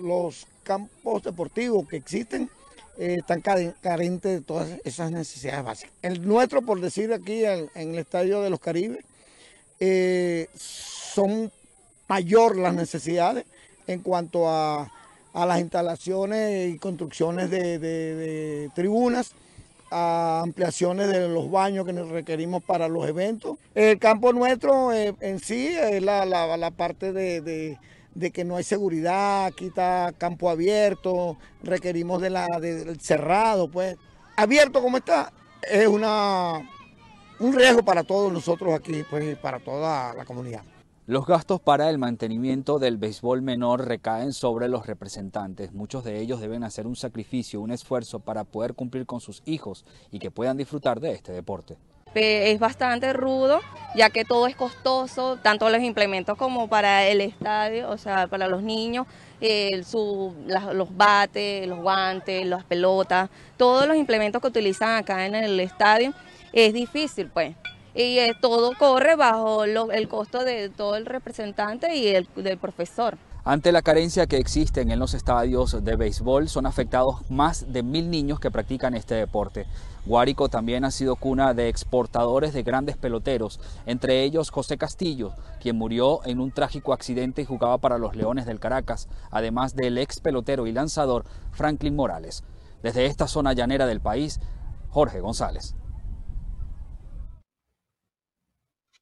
Los 0.00 0.46
campos 0.62 1.22
deportivos 1.22 1.86
que 1.86 1.96
existen 1.96 2.48
eh, 2.96 3.16
están 3.18 3.42
carentes 3.42 4.32
de 4.32 4.40
todas 4.40 4.68
esas 4.82 5.10
necesidades 5.12 5.62
básicas. 5.62 5.92
El 6.00 6.26
nuestro, 6.26 6.62
por 6.62 6.80
decir 6.80 7.12
aquí 7.12 7.44
en, 7.44 7.68
el 7.74 7.98
Estadio 7.98 8.40
de 8.40 8.48
los 8.48 8.60
Caribes, 8.60 9.04
eh, 9.78 10.48
son 10.54 11.52
mayor 12.08 12.56
las 12.56 12.72
necesidades 12.72 13.44
en 13.86 14.00
cuanto 14.00 14.48
a 14.48 14.90
a 15.36 15.44
las 15.44 15.60
instalaciones 15.60 16.74
y 16.74 16.78
construcciones 16.78 17.50
de, 17.50 18.70
tribunas, 18.74 19.32
a 19.90 20.40
ampliaciones 20.42 21.08
de 21.08 21.28
los 21.28 21.50
baños 21.50 21.84
que 21.84 21.92
nos 21.92 22.08
requerimos 22.08 22.62
para 22.62 22.88
los 22.88 23.06
eventos. 23.06 23.58
El 23.74 23.98
campo 23.98 24.32
nuestro 24.32 24.94
eh, 24.94 25.14
en 25.20 25.38
sí 25.38 25.68
es 25.68 26.02
la, 26.02 26.24
la, 26.24 26.70
parte 26.70 27.12
de, 27.12 27.42
de, 27.42 27.78
de, 28.14 28.30
que 28.30 28.44
no 28.46 28.56
hay 28.56 28.64
seguridad, 28.64 29.44
aquí 29.44 29.66
está 29.66 30.14
campo 30.16 30.48
abierto, 30.48 31.36
requerimos 31.62 32.22
de 32.22 32.30
la, 32.30 32.46
del 32.58 32.98
cerrado, 32.98 33.68
pues. 33.70 33.96
Abierto 34.36 34.80
como 34.80 34.96
está, 34.96 35.34
es 35.70 35.86
una, 35.86 36.66
un 37.40 37.52
riesgo 37.52 37.82
para 37.82 38.04
todos 38.04 38.32
nosotros 38.32 38.72
aquí, 38.74 39.04
pues, 39.10 39.36
para 39.36 39.60
toda 39.60 40.14
la 40.14 40.24
comunidad. 40.24 40.62
Los 41.08 41.24
gastos 41.24 41.60
para 41.60 41.88
el 41.88 41.98
mantenimiento 41.98 42.80
del 42.80 42.96
béisbol 42.96 43.40
menor 43.40 43.86
recaen 43.86 44.32
sobre 44.32 44.66
los 44.66 44.86
representantes. 44.86 45.72
Muchos 45.72 46.02
de 46.02 46.18
ellos 46.18 46.40
deben 46.40 46.64
hacer 46.64 46.84
un 46.84 46.96
sacrificio, 46.96 47.60
un 47.60 47.70
esfuerzo 47.70 48.18
para 48.18 48.42
poder 48.42 48.74
cumplir 48.74 49.06
con 49.06 49.20
sus 49.20 49.40
hijos 49.46 49.84
y 50.10 50.18
que 50.18 50.32
puedan 50.32 50.56
disfrutar 50.56 50.98
de 50.98 51.12
este 51.12 51.30
deporte. 51.30 51.76
Es 52.12 52.58
bastante 52.58 53.12
rudo, 53.12 53.60
ya 53.94 54.10
que 54.10 54.24
todo 54.24 54.48
es 54.48 54.56
costoso, 54.56 55.38
tanto 55.40 55.70
los 55.70 55.80
implementos 55.80 56.36
como 56.36 56.66
para 56.66 57.06
el 57.06 57.20
estadio, 57.20 57.88
o 57.88 57.98
sea, 57.98 58.26
para 58.26 58.48
los 58.48 58.64
niños, 58.64 59.06
eh, 59.40 59.80
los 60.72 60.96
bates, 60.96 61.68
los 61.68 61.78
guantes, 61.78 62.44
las 62.44 62.64
pelotas, 62.64 63.30
todos 63.56 63.86
los 63.86 63.96
implementos 63.96 64.42
que 64.42 64.48
utilizan 64.48 64.96
acá 64.96 65.24
en 65.24 65.36
el 65.36 65.60
estadio 65.60 66.12
es 66.52 66.74
difícil, 66.74 67.28
pues. 67.28 67.54
Y 67.96 68.18
eh, 68.18 68.36
todo 68.38 68.72
corre 68.78 69.16
bajo 69.16 69.64
el 69.64 70.08
costo 70.08 70.44
de 70.44 70.68
todo 70.68 70.96
el 70.96 71.06
representante 71.06 71.96
y 71.96 72.08
el 72.08 72.28
del 72.36 72.58
profesor. 72.58 73.16
Ante 73.42 73.72
la 73.72 73.80
carencia 73.80 74.26
que 74.26 74.36
existe 74.38 74.80
en 74.82 74.98
los 74.98 75.14
estadios 75.14 75.82
de 75.82 75.96
béisbol, 75.96 76.48
son 76.48 76.66
afectados 76.66 77.30
más 77.30 77.72
de 77.72 77.82
mil 77.82 78.10
niños 78.10 78.38
que 78.38 78.50
practican 78.50 78.94
este 78.94 79.14
deporte. 79.14 79.66
Guárico 80.04 80.48
también 80.48 80.84
ha 80.84 80.90
sido 80.90 81.16
cuna 81.16 81.54
de 81.54 81.68
exportadores 81.68 82.52
de 82.52 82.64
grandes 82.64 82.96
peloteros, 82.96 83.60
entre 83.86 84.24
ellos 84.24 84.50
José 84.50 84.76
Castillo, 84.76 85.32
quien 85.60 85.76
murió 85.76 86.20
en 86.26 86.40
un 86.40 86.50
trágico 86.50 86.92
accidente 86.92 87.42
y 87.42 87.46
jugaba 87.46 87.78
para 87.78 87.98
los 87.98 88.14
Leones 88.14 88.46
del 88.46 88.60
Caracas, 88.60 89.08
además 89.30 89.74
del 89.74 89.96
ex 89.96 90.20
pelotero 90.20 90.66
y 90.66 90.72
lanzador 90.72 91.24
Franklin 91.52 91.96
Morales. 91.96 92.44
Desde 92.82 93.06
esta 93.06 93.26
zona 93.26 93.52
llanera 93.52 93.86
del 93.86 94.00
país, 94.00 94.40
Jorge 94.90 95.20
González. 95.20 95.76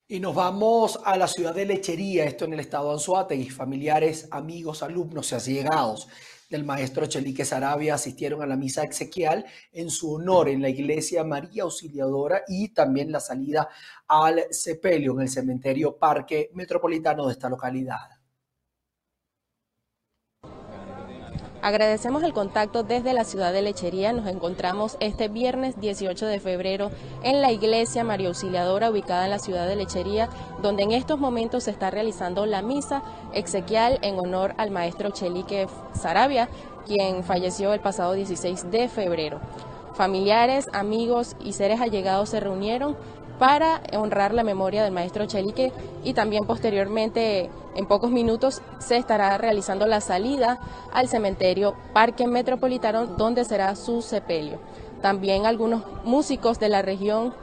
Y 0.06 0.20
nos 0.20 0.34
vamos 0.34 1.00
a 1.02 1.16
la 1.16 1.26
ciudad 1.26 1.54
de 1.54 1.64
Lechería, 1.64 2.26
esto 2.26 2.44
en 2.44 2.52
el 2.52 2.61
estado 2.61 2.94
de 3.26 3.37
y 3.37 3.49
Familiares, 3.49 4.28
amigos, 4.30 4.82
alumnos 4.82 5.32
y 5.32 5.34
allegados 5.34 6.08
del 6.50 6.62
maestro 6.62 7.06
Chelique 7.06 7.46
Sarabia 7.46 7.94
asistieron 7.94 8.42
a 8.42 8.46
la 8.46 8.54
misa 8.54 8.82
exequial 8.82 9.46
en 9.73 9.88
su 9.88 10.12
honor 10.12 10.50
en 10.50 10.61
la 10.61 10.68
iglesia 10.68 11.25
María 11.25 11.62
Auxiliadora 11.62 12.42
y 12.46 12.68
también 12.68 13.11
la 13.11 13.18
salida 13.18 13.70
al 14.06 14.44
sepelio 14.50 15.14
en 15.14 15.23
el 15.23 15.30
cementerio 15.30 15.96
Parque 15.96 16.50
Metropolitano 16.52 17.26
de 17.26 17.32
esta 17.32 17.49
localidad. 17.49 18.13
Agradecemos 21.64 22.23
el 22.25 22.35
contacto 22.35 22.83
desde 22.83 23.14
la 23.14 23.25
ciudad 23.25 23.50
de 23.50 23.62
Lechería. 23.62 24.12
Nos 24.12 24.26
encontramos 24.26 24.99
este 25.00 25.28
viernes 25.28 25.80
18 25.80 26.26
de 26.26 26.38
febrero 26.38 26.90
en 27.23 27.40
la 27.40 27.52
iglesia 27.52 28.04
María 28.04 28.28
Auxiliadora 28.28 28.90
ubicada 28.90 29.25
en 29.25 29.30
la 29.30 29.38
ciudad 29.38 29.66
de 29.66 29.75
Lechería, 29.75 30.28
donde 30.61 30.83
en 30.83 30.90
estos 30.90 31.18
momentos 31.18 31.64
se 31.64 31.71
está 31.71 31.90
realizando 31.90 32.44
la 32.44 32.61
misa 32.61 33.02
exequial 33.33 33.99
en 34.02 34.18
honor 34.18 34.52
al 34.59 34.73
maestro 34.73 35.09
Chelique 35.09 35.66
Sarabia, 35.94 36.50
quien 36.85 37.25
falleció 37.25 37.73
el 37.73 37.80
pasado 37.80 38.12
16 38.12 38.71
de 38.71 38.87
febrero. 38.90 39.40
Familiares, 39.94 40.68
amigos 40.75 41.35
y 41.42 41.54
seres 41.54 41.80
allegados 41.80 42.28
se 42.28 42.40
reunieron 42.40 42.94
para 43.38 43.81
honrar 43.97 44.33
la 44.33 44.45
memoria 44.45 44.85
del 44.85 44.93
maestro 44.93 45.26
Chelique 45.26 45.73
y 46.03 46.14
también 46.14 46.47
posteriormente, 46.47 47.50
en 47.75 47.87
pocos 47.87 48.11
minutos, 48.11 48.62
se 48.79 48.97
estará 48.97 49.37
realizando 49.38 49.87
la 49.87 50.00
salida 50.00 50.59
al 50.93 51.09
cementerio 51.09 51.75
Parque 51.93 52.26
Metropolitano, 52.26 53.07
donde 53.07 53.45
será 53.45 53.75
su 53.76 54.03
sepelio. 54.03 54.59
También 55.03 55.47
algunos 55.47 55.83
músicos 56.05 56.59
de 56.59 56.69
la 56.69 56.83
región, 56.83 57.35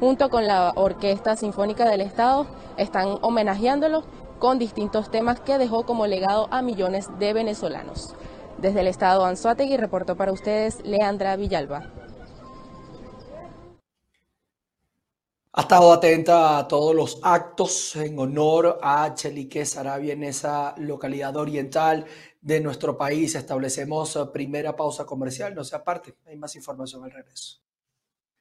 junto 0.00 0.28
con 0.28 0.46
la 0.46 0.72
Orquesta 0.74 1.36
Sinfónica 1.36 1.88
del 1.88 2.00
Estado, 2.00 2.46
están 2.76 3.18
homenajeándolo 3.22 4.04
con 4.38 4.58
distintos 4.58 5.10
temas 5.10 5.40
que 5.40 5.58
dejó 5.58 5.86
como 5.86 6.06
legado 6.06 6.48
a 6.50 6.60
millones 6.60 7.08
de 7.18 7.32
venezolanos. 7.32 8.14
Desde 8.58 8.80
el 8.80 8.86
estado 8.86 9.24
Anzuategui 9.24 9.76
reportó 9.76 10.16
para 10.16 10.32
ustedes 10.32 10.84
Leandra 10.84 11.36
Villalba. 11.36 11.84
Ha 15.58 15.62
estado 15.62 15.90
atenta 15.90 16.58
a 16.58 16.68
todos 16.68 16.94
los 16.94 17.18
actos 17.22 17.96
en 17.96 18.18
honor 18.18 18.78
a 18.82 19.14
Chelique 19.14 19.64
Sarabia 19.64 20.12
en 20.12 20.22
esa 20.22 20.74
localidad 20.76 21.34
oriental 21.34 22.04
de 22.42 22.60
nuestro 22.60 22.98
país. 22.98 23.34
Establecemos 23.34 24.18
primera 24.34 24.76
pausa 24.76 25.06
comercial. 25.06 25.54
No 25.54 25.64
se 25.64 25.74
aparte, 25.74 26.14
hay 26.26 26.36
más 26.36 26.54
información 26.56 27.04
al 27.04 27.10
regreso. 27.10 27.65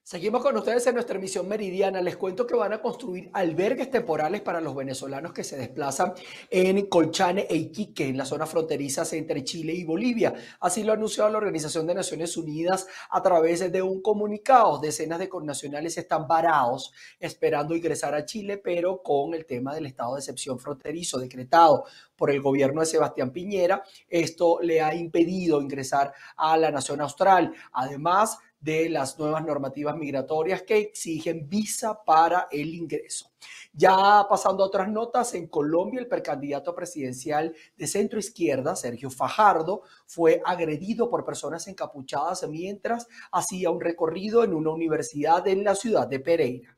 Seguimos 0.08 0.44
con 0.44 0.56
ustedes 0.56 0.86
en 0.86 0.94
nuestra 0.94 1.18
emisión 1.18 1.48
meridiana. 1.48 2.00
Les 2.00 2.16
cuento 2.16 2.46
que 2.46 2.54
van 2.54 2.72
a 2.74 2.80
construir 2.80 3.32
albergues 3.34 3.90
temporales 3.90 4.42
para 4.42 4.62
los 4.62 4.76
venezolanos 4.76 5.34
que 5.34 5.44
se 5.44 5.58
desplazan 5.58 6.14
en 6.52 6.86
Colchane 6.86 7.48
e 7.50 7.56
Iquique, 7.56 8.10
en 8.10 8.16
la 8.16 8.26
zona 8.26 8.46
fronteriza 8.46 9.02
entre 9.14 9.44
Chile 9.44 9.74
y 9.74 9.84
Bolivia. 9.84 10.36
Así 10.60 10.84
lo 10.84 10.92
ha 10.92 10.96
anunciado 10.96 11.32
la 11.32 11.40
Organización 11.40 11.88
de 11.88 11.96
Naciones 11.96 12.38
Unidas 12.38 12.86
a 13.10 13.24
través 13.24 13.72
de 13.72 13.82
un 13.82 14.04
comunicado. 14.04 14.78
Decenas 14.78 15.18
de 15.18 15.28
connacionales 15.28 15.98
están 15.98 16.28
varados 16.28 16.94
esperando 17.20 17.76
ingresar 17.76 18.14
a 18.14 18.26
Chile, 18.26 18.60
pero 18.60 19.02
con 19.02 19.34
el 19.34 19.48
tema 19.48 19.74
del 19.74 19.88
estado 19.88 20.14
de 20.14 20.20
excepción 20.20 20.60
fronterizo 20.60 21.18
decretado 21.18 21.84
por 22.16 22.30
el 22.30 22.44
gobierno 22.44 22.82
de 22.82 22.86
Sebastián 22.86 23.32
Piñera, 23.32 23.84
esto 24.08 24.60
le 24.62 24.82
ha 24.82 24.94
impedido 24.94 25.60
ingresar 25.60 26.14
a 26.38 26.56
la 26.58 26.70
nación 26.70 27.02
austral. 27.02 27.52
Además, 27.74 28.38
de 28.60 28.90
las 28.90 29.20
nuevas 29.20 29.46
normativas 29.46 29.96
migratorias 29.96 30.64
que 30.64 30.78
exigen 30.78 31.48
visa 31.48 32.04
para 32.04 32.48
el 32.52 32.74
ingreso. 32.74 33.32
Ya 33.74 34.26
pasando 34.30 34.64
a 34.64 34.68
otras 34.68 34.90
notas, 34.90 35.34
en 35.34 35.48
Colombia 35.48 36.00
el 36.00 36.08
precandidato 36.08 36.74
presidencial 36.74 37.54
de 37.76 37.88
centro 37.88 38.18
izquierda, 38.20 38.76
Sergio 38.76 39.10
Fajardo, 39.10 39.84
fue 40.06 40.42
agredido 40.46 41.10
por 41.10 41.26
personas 41.26 41.68
encapuchadas 41.68 42.48
mientras 42.48 43.08
hacía 43.32 43.70
un 43.70 43.82
recorrido 43.82 44.44
en 44.44 44.54
una 44.54 44.72
universidad 44.72 45.48
en 45.48 45.64
la 45.64 45.76
ciudad 45.76 46.08
de 46.08 46.20
Pereira. 46.20 46.75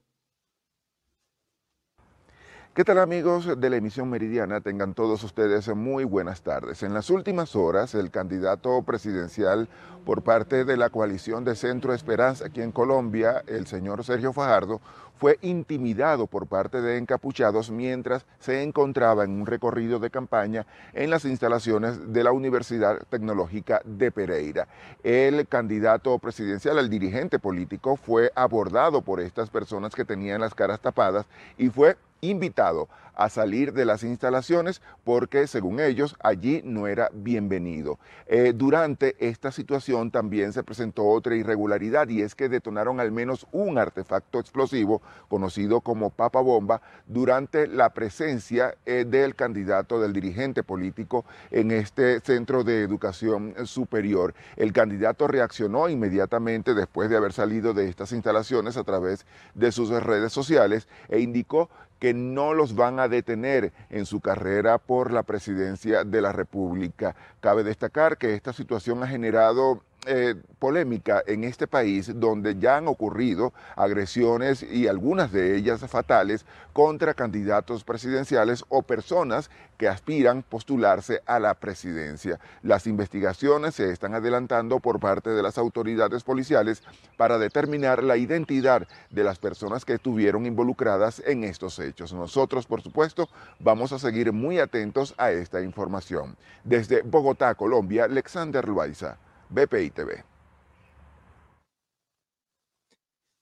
¿Qué 2.77 2.85
tal 2.85 2.99
amigos 2.99 3.59
de 3.59 3.69
la 3.71 3.77
emisión 3.77 4.07
meridiana? 4.07 4.61
Tengan 4.61 4.93
todos 4.93 5.23
ustedes 5.23 5.67
muy 5.69 6.03
buenas 6.03 6.43
tardes. 6.43 6.83
En 6.83 6.93
las 6.93 7.09
últimas 7.09 7.55
horas, 7.55 7.95
el 7.95 8.11
candidato 8.11 8.83
presidencial 8.83 9.67
por 10.05 10.21
parte 10.21 10.63
de 10.63 10.77
la 10.77 10.91
coalición 10.91 11.43
de 11.43 11.55
Centro 11.55 11.95
Esperanza 11.95 12.45
aquí 12.45 12.61
en 12.61 12.71
Colombia, 12.71 13.43
el 13.47 13.65
señor 13.65 14.03
Sergio 14.03 14.31
Fajardo, 14.31 14.79
fue 15.17 15.37
intimidado 15.41 16.27
por 16.27 16.47
parte 16.47 16.81
de 16.81 16.97
encapuchados 16.97 17.71
mientras 17.71 18.25
se 18.39 18.63
encontraba 18.63 19.23
en 19.23 19.31
un 19.31 19.45
recorrido 19.45 19.99
de 19.99 20.09
campaña 20.09 20.65
en 20.93 21.09
las 21.09 21.25
instalaciones 21.25 22.13
de 22.13 22.23
la 22.23 22.31
Universidad 22.31 22.99
Tecnológica 23.09 23.81
de 23.83 24.11
Pereira. 24.11 24.67
El 25.03 25.47
candidato 25.47 26.17
presidencial, 26.19 26.77
el 26.77 26.89
dirigente 26.89 27.39
político, 27.39 27.95
fue 27.95 28.31
abordado 28.35 29.01
por 29.01 29.19
estas 29.19 29.49
personas 29.49 29.95
que 29.95 30.05
tenían 30.05 30.41
las 30.41 30.53
caras 30.53 30.79
tapadas 30.79 31.25
y 31.57 31.69
fue 31.69 31.97
invitado 32.21 32.87
a 33.17 33.29
salir 33.29 33.73
de 33.73 33.83
las 33.83 34.03
instalaciones 34.03 34.81
porque, 35.03 35.47
según 35.47 35.79
ellos, 35.79 36.15
allí 36.21 36.61
no 36.63 36.87
era 36.87 37.09
bienvenido. 37.11 37.97
Eh, 38.27 38.53
durante 38.55 39.15
esta 39.19 39.51
situación 39.51 40.11
también 40.11 40.53
se 40.53 40.63
presentó 40.63 41.05
otra 41.07 41.35
irregularidad 41.35 42.07
y 42.09 42.21
es 42.21 42.35
que 42.35 42.47
detonaron 42.47 42.99
al 42.99 43.11
menos 43.11 43.47
un 43.51 43.79
artefacto 43.79 44.39
explosivo 44.39 45.01
conocido 45.27 45.81
como 45.81 46.09
papa 46.09 46.41
bomba 46.41 46.81
durante 47.05 47.67
la 47.67 47.89
presencia 47.89 48.75
eh, 48.85 49.05
del 49.07 49.35
candidato, 49.35 49.99
del 49.99 50.13
dirigente 50.13 50.63
político 50.63 51.25
en 51.51 51.71
este 51.71 52.19
centro 52.21 52.63
de 52.63 52.81
educación 52.81 53.53
superior. 53.65 54.33
El 54.55 54.73
candidato 54.73 55.27
reaccionó 55.27 55.89
inmediatamente 55.89 56.73
después 56.73 57.09
de 57.09 57.17
haber 57.17 57.33
salido 57.33 57.73
de 57.73 57.89
estas 57.89 58.11
instalaciones 58.11 58.77
a 58.77 58.83
través 58.83 59.25
de 59.53 59.71
sus 59.71 59.89
redes 59.89 60.31
sociales 60.31 60.87
e 61.09 61.19
indicó 61.19 61.69
que 61.99 62.13
no 62.13 62.53
los 62.53 62.75
van 62.75 62.99
a 62.99 63.07
detener 63.07 63.73
en 63.89 64.05
su 64.05 64.21
carrera 64.21 64.77
por 64.77 65.11
la 65.11 65.23
presidencia 65.23 66.03
de 66.03 66.21
la 66.21 66.31
República. 66.31 67.15
Cabe 67.39 67.63
destacar 67.63 68.17
que 68.17 68.35
esta 68.35 68.53
situación 68.53 69.01
ha 69.03 69.07
generado 69.07 69.81
eh, 70.05 70.35
polémica 70.59 71.21
en 71.27 71.43
este 71.43 71.67
país 71.67 72.11
donde 72.15 72.57
ya 72.57 72.77
han 72.77 72.87
ocurrido 72.87 73.51
agresiones 73.75 74.63
y 74.63 74.87
algunas 74.87 75.31
de 75.31 75.57
ellas 75.57 75.81
fatales 75.81 76.45
contra 76.71 77.13
candidatos 77.13 77.83
presidenciales 77.83 78.63
o 78.69 78.83
personas 78.83 79.49
que 79.77 79.87
aspiran 79.87 80.43
postularse 80.43 81.21
a 81.25 81.39
la 81.39 81.53
presidencia. 81.55 82.39
Las 82.63 82.87
investigaciones 82.87 83.75
se 83.75 83.91
están 83.91 84.13
adelantando 84.13 84.79
por 84.79 84.99
parte 84.99 85.29
de 85.29 85.43
las 85.43 85.57
autoridades 85.57 86.23
policiales 86.23 86.83
para 87.17 87.37
determinar 87.37 88.01
la 88.01 88.17
identidad 88.17 88.87
de 89.09 89.23
las 89.23 89.39
personas 89.39 89.85
que 89.85 89.93
estuvieron 89.93 90.45
involucradas 90.45 91.21
en 91.25 91.43
estos 91.43 91.79
hechos. 91.79 92.13
Nosotros, 92.13 92.65
por 92.65 92.81
supuesto, 92.81 93.29
vamos 93.59 93.91
a 93.91 93.99
seguir 93.99 94.31
muy 94.31 94.59
atentos 94.59 95.13
a 95.17 95.31
esta 95.31 95.61
información. 95.61 96.37
Desde 96.63 97.01
Bogotá, 97.01 97.53
Colombia, 97.55 98.05
Alexander 98.05 98.67
Loaiza. 98.67 99.17
BPI 99.49 99.91
TV. 99.91 100.23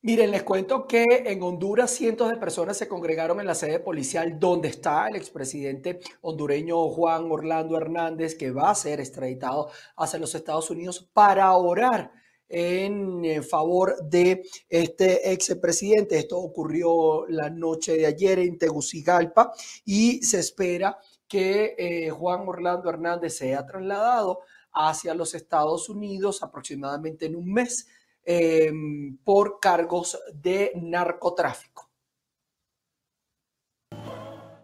Miren, 0.06 0.30
les 0.30 0.44
cuento 0.44 0.86
que 0.86 1.04
en 1.04 1.42
Honduras 1.42 1.90
cientos 1.90 2.30
de 2.30 2.38
personas 2.38 2.78
se 2.78 2.88
congregaron 2.88 3.40
en 3.40 3.48
la 3.48 3.56
sede 3.56 3.80
policial 3.80 4.40
donde 4.40 4.68
está 4.68 5.08
el 5.08 5.16
expresidente 5.16 6.00
hondureño 6.22 6.90
Juan 6.90 7.32
Orlando 7.32 7.76
Hernández, 7.76 8.36
que 8.36 8.52
va 8.52 8.70
a 8.70 8.76
ser 8.76 9.00
extraditado 9.00 9.72
hacia 9.98 10.20
los 10.20 10.36
Estados 10.36 10.70
Unidos 10.70 11.10
para 11.12 11.52
orar 11.58 12.12
en 12.48 13.26
eh, 13.26 13.42
favor 13.42 13.96
de 14.04 14.44
este 14.70 15.32
expresidente. 15.32 16.20
Esto 16.20 16.38
ocurrió 16.38 17.26
la 17.28 17.50
noche 17.50 17.98
de 17.98 18.06
ayer 18.06 18.38
en 18.38 18.60
Tegucigalpa 18.60 19.54
y 19.86 20.22
se 20.22 20.40
espera 20.40 21.00
que 21.28 21.74
eh, 21.80 22.12
Juan 22.12 22.48
Orlando 22.48 22.92
Hernández 22.92 23.38
sea 23.38 23.66
trasladado 23.66 24.42
hacia 24.76 25.14
los 25.16 25.34
Estados 25.34 25.90
Unidos 25.90 26.44
aproximadamente 26.44 27.26
en 27.26 27.36
un 27.36 27.52
mes. 27.54 27.88
em, 28.28 29.18
por 29.18 29.60
cargos 29.60 30.18
de 30.34 30.72
narcotráfico. 30.76 31.92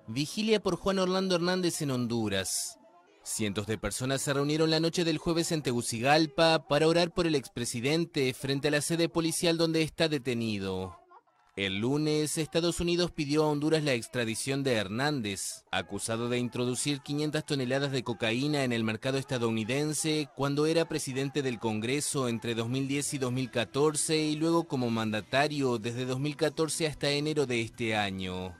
Vigilia 0.08 0.60
por 0.62 0.76
Juan 0.78 0.98
Orlando 1.00 1.36
Hernández 1.36 1.82
en 1.82 1.92
Honduras. 1.92 2.80
Cientos 3.24 3.68
de 3.68 3.78
personas 3.78 4.22
se 4.22 4.34
reunieron 4.34 4.72
la 4.72 4.80
noche 4.80 5.04
del 5.04 5.20
jueves 5.20 5.52
en 5.52 5.62
Tegucigalpa 5.62 6.68
para 6.68 6.88
orar 6.88 7.14
por 7.14 7.28
el 7.28 7.36
expresidente 7.36 8.34
frente 8.34 8.70
a 8.70 8.72
la 8.72 8.82
sede 8.82 9.10
policial 9.10 9.58
donde 9.58 9.84
está 9.84 10.10
detenido. 10.10 11.01
El 11.62 11.78
lunes, 11.78 12.40
Estados 12.40 12.80
Unidos 12.80 13.12
pidió 13.12 13.44
a 13.44 13.48
Honduras 13.48 13.84
la 13.84 13.94
extradición 13.94 14.64
de 14.64 14.74
Hernández, 14.74 15.64
acusado 15.70 16.28
de 16.28 16.40
introducir 16.40 17.02
500 17.02 17.46
toneladas 17.46 17.92
de 17.92 18.04
cocaína 18.04 18.64
en 18.64 18.74
el 18.74 18.84
mercado 18.84 19.20
estadounidense 19.20 20.28
cuando 20.36 20.66
era 20.66 20.86
presidente 20.86 21.44
del 21.44 21.60
Congreso 21.60 22.30
entre 22.30 22.56
2010 22.56 23.14
y 23.14 23.18
2014 23.20 24.18
y 24.18 24.36
luego 24.38 24.64
como 24.64 24.90
mandatario 24.90 25.78
desde 25.78 26.06
2014 26.06 26.88
hasta 26.88 27.12
enero 27.12 27.46
de 27.46 27.62
este 27.62 27.96
año. 27.96 28.58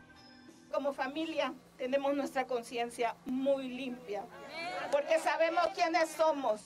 Como 0.72 0.94
familia 0.94 1.56
tenemos 1.80 2.14
nuestra 2.14 2.46
conciencia 2.46 3.16
muy 3.26 3.68
limpia, 3.68 4.28
porque 4.92 5.18
sabemos 5.18 5.70
quiénes 5.74 6.08
somos. 6.08 6.62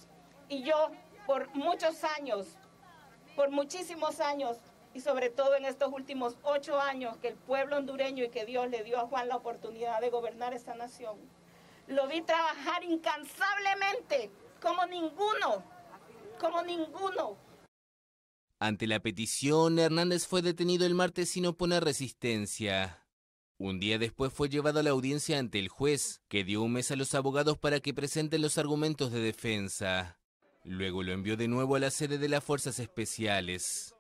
Y 0.50 0.64
yo, 0.64 0.92
por 1.26 1.48
muchos 1.56 2.04
años, 2.04 2.58
por 3.38 3.52
muchísimos 3.52 4.20
años, 4.20 4.58
y 4.96 5.02
sobre 5.02 5.30
todo 5.30 5.56
en 5.56 5.66
estos 5.66 5.92
últimos 5.92 6.38
ocho 6.42 6.80
años 6.80 7.18
que 7.18 7.28
el 7.28 7.36
pueblo 7.36 7.76
hondureño 7.76 8.24
y 8.24 8.30
que 8.30 8.46
Dios 8.46 8.70
le 8.70 8.82
dio 8.84 8.98
a 8.98 9.08
Juan 9.08 9.28
la 9.28 9.36
oportunidad 9.36 10.00
de 10.00 10.10
gobernar 10.10 10.54
esta 10.54 10.74
nación, 10.74 11.18
lo 11.88 12.08
vi 12.08 12.22
trabajar 12.22 12.82
incansablemente 12.86 14.32
como 14.62 14.86
ninguno, 14.86 15.64
como 16.40 16.64
ninguno. 16.64 17.38
Ante 18.60 18.88
la 18.88 19.02
petición, 19.02 19.80
Hernández 19.80 20.26
fue 20.26 20.42
detenido 20.42 20.86
el 20.86 20.96
martes 20.96 21.30
sin 21.30 21.46
oponer 21.46 21.84
resistencia. 21.84 23.06
Un 23.58 23.82
día 23.82 24.00
después 24.00 24.32
fue 24.32 24.48
llevado 24.48 24.80
a 24.80 24.84
la 24.84 24.92
audiencia 24.92 25.40
ante 25.40 25.60
el 25.60 25.68
juez, 25.68 26.22
que 26.30 26.46
dio 26.46 26.62
un 26.62 26.72
mes 26.72 26.90
a 26.92 26.96
los 26.96 27.14
abogados 27.16 27.58
para 27.58 27.82
que 27.82 27.94
presenten 27.94 28.42
los 28.42 28.58
argumentos 28.58 29.12
de 29.12 29.20
defensa. 29.20 30.20
Luego 30.64 31.04
lo 31.04 31.12
envió 31.12 31.36
de 31.36 31.50
nuevo 31.50 31.76
a 31.76 31.80
la 31.80 31.92
sede 31.92 32.18
de 32.18 32.30
las 32.30 32.44
Fuerzas 32.44 32.80
Especiales. 32.80 33.95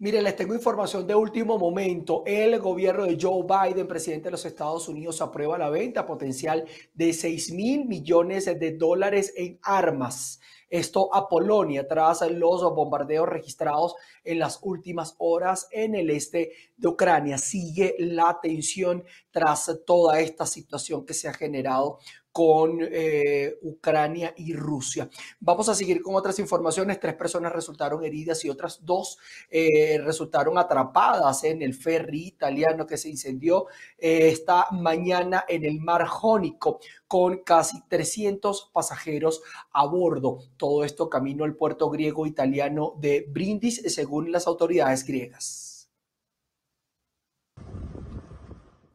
Mire, 0.00 0.22
les 0.22 0.36
tengo 0.36 0.54
información 0.54 1.08
de 1.08 1.14
último 1.16 1.58
momento. 1.58 2.22
El 2.24 2.60
gobierno 2.60 3.04
de 3.04 3.18
Joe 3.20 3.42
Biden, 3.42 3.88
presidente 3.88 4.26
de 4.26 4.30
los 4.30 4.44
Estados 4.44 4.86
Unidos, 4.86 5.20
aprueba 5.20 5.58
la 5.58 5.70
venta 5.70 6.06
potencial 6.06 6.64
de 6.94 7.12
6 7.12 7.50
mil 7.50 7.84
millones 7.84 8.44
de 8.44 8.76
dólares 8.76 9.32
en 9.36 9.58
armas. 9.60 10.38
Esto 10.70 11.12
a 11.12 11.28
Polonia 11.28 11.88
tras 11.88 12.20
los 12.30 12.62
bombardeos 12.62 13.28
registrados 13.28 13.96
en 14.22 14.38
las 14.38 14.60
últimas 14.62 15.16
horas 15.18 15.66
en 15.72 15.96
el 15.96 16.10
este 16.10 16.52
de 16.76 16.88
Ucrania. 16.88 17.36
Sigue 17.36 17.96
la 17.98 18.38
tensión 18.40 19.02
tras 19.32 19.80
toda 19.84 20.20
esta 20.20 20.46
situación 20.46 21.06
que 21.06 21.14
se 21.14 21.26
ha 21.26 21.32
generado 21.32 21.98
con 22.32 22.78
eh, 22.80 23.58
Ucrania 23.62 24.32
y 24.36 24.52
Rusia. 24.52 25.08
Vamos 25.40 25.68
a 25.68 25.74
seguir 25.74 26.02
con 26.02 26.14
otras 26.14 26.38
informaciones. 26.38 27.00
Tres 27.00 27.14
personas 27.14 27.52
resultaron 27.52 28.04
heridas 28.04 28.44
y 28.44 28.50
otras 28.50 28.84
dos 28.84 29.18
eh, 29.50 29.98
resultaron 30.04 30.58
atrapadas 30.58 31.44
en 31.44 31.62
el 31.62 31.74
ferry 31.74 32.26
italiano 32.26 32.86
que 32.86 32.96
se 32.96 33.08
incendió 33.08 33.66
eh, 33.98 34.28
esta 34.28 34.66
mañana 34.70 35.44
en 35.48 35.64
el 35.64 35.80
mar 35.80 36.06
Jónico 36.06 36.80
con 37.06 37.38
casi 37.38 37.82
300 37.88 38.70
pasajeros 38.72 39.42
a 39.72 39.86
bordo. 39.86 40.38
Todo 40.56 40.84
esto 40.84 41.08
camino 41.08 41.44
al 41.44 41.56
puerto 41.56 41.90
griego 41.90 42.26
italiano 42.26 42.94
de 42.98 43.26
Brindis, 43.28 43.82
según 43.92 44.30
las 44.30 44.46
autoridades 44.46 45.04
griegas. 45.04 45.90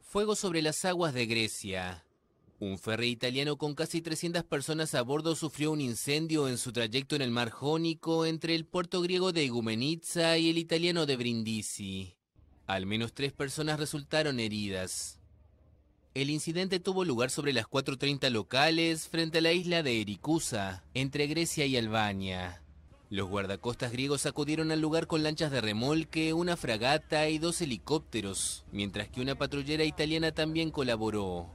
Fuego 0.01 0.35
sobre 0.35 0.61
las 0.61 0.85
aguas 0.85 1.13
de 1.13 1.25
Grecia. 1.25 2.02
Un 2.63 2.79
ferry 2.79 3.09
italiano 3.09 3.57
con 3.57 3.75
casi 3.75 4.01
300 4.01 4.45
personas 4.45 4.95
a 4.95 5.01
bordo 5.01 5.35
sufrió 5.35 5.71
un 5.71 5.81
incendio 5.81 6.47
en 6.47 6.57
su 6.57 6.71
trayecto 6.71 7.13
en 7.13 7.21
el 7.21 7.29
mar 7.29 7.49
Jónico 7.49 8.25
entre 8.25 8.55
el 8.55 8.63
puerto 8.63 9.01
griego 9.01 9.33
de 9.33 9.43
Igoumenitsa 9.43 10.37
y 10.37 10.49
el 10.49 10.57
italiano 10.57 11.05
de 11.05 11.17
Brindisi. 11.17 12.15
Al 12.65 12.85
menos 12.85 13.13
tres 13.13 13.33
personas 13.33 13.81
resultaron 13.81 14.39
heridas. 14.39 15.19
El 16.13 16.29
incidente 16.29 16.79
tuvo 16.79 17.03
lugar 17.03 17.31
sobre 17.31 17.51
las 17.51 17.65
4.30 17.65 18.29
locales 18.29 19.09
frente 19.09 19.39
a 19.39 19.41
la 19.41 19.51
isla 19.51 19.83
de 19.83 19.99
Erikusa, 19.99 20.85
entre 20.93 21.27
Grecia 21.27 21.65
y 21.65 21.75
Albania. 21.75 22.63
Los 23.09 23.27
guardacostas 23.27 23.91
griegos 23.91 24.25
acudieron 24.25 24.71
al 24.71 24.79
lugar 24.79 25.07
con 25.07 25.21
lanchas 25.21 25.51
de 25.51 25.59
remolque, 25.59 26.31
una 26.31 26.55
fragata 26.55 27.27
y 27.27 27.39
dos 27.39 27.59
helicópteros, 27.59 28.63
mientras 28.71 29.09
que 29.09 29.19
una 29.19 29.35
patrullera 29.35 29.83
italiana 29.83 30.31
también 30.31 30.71
colaboró. 30.71 31.51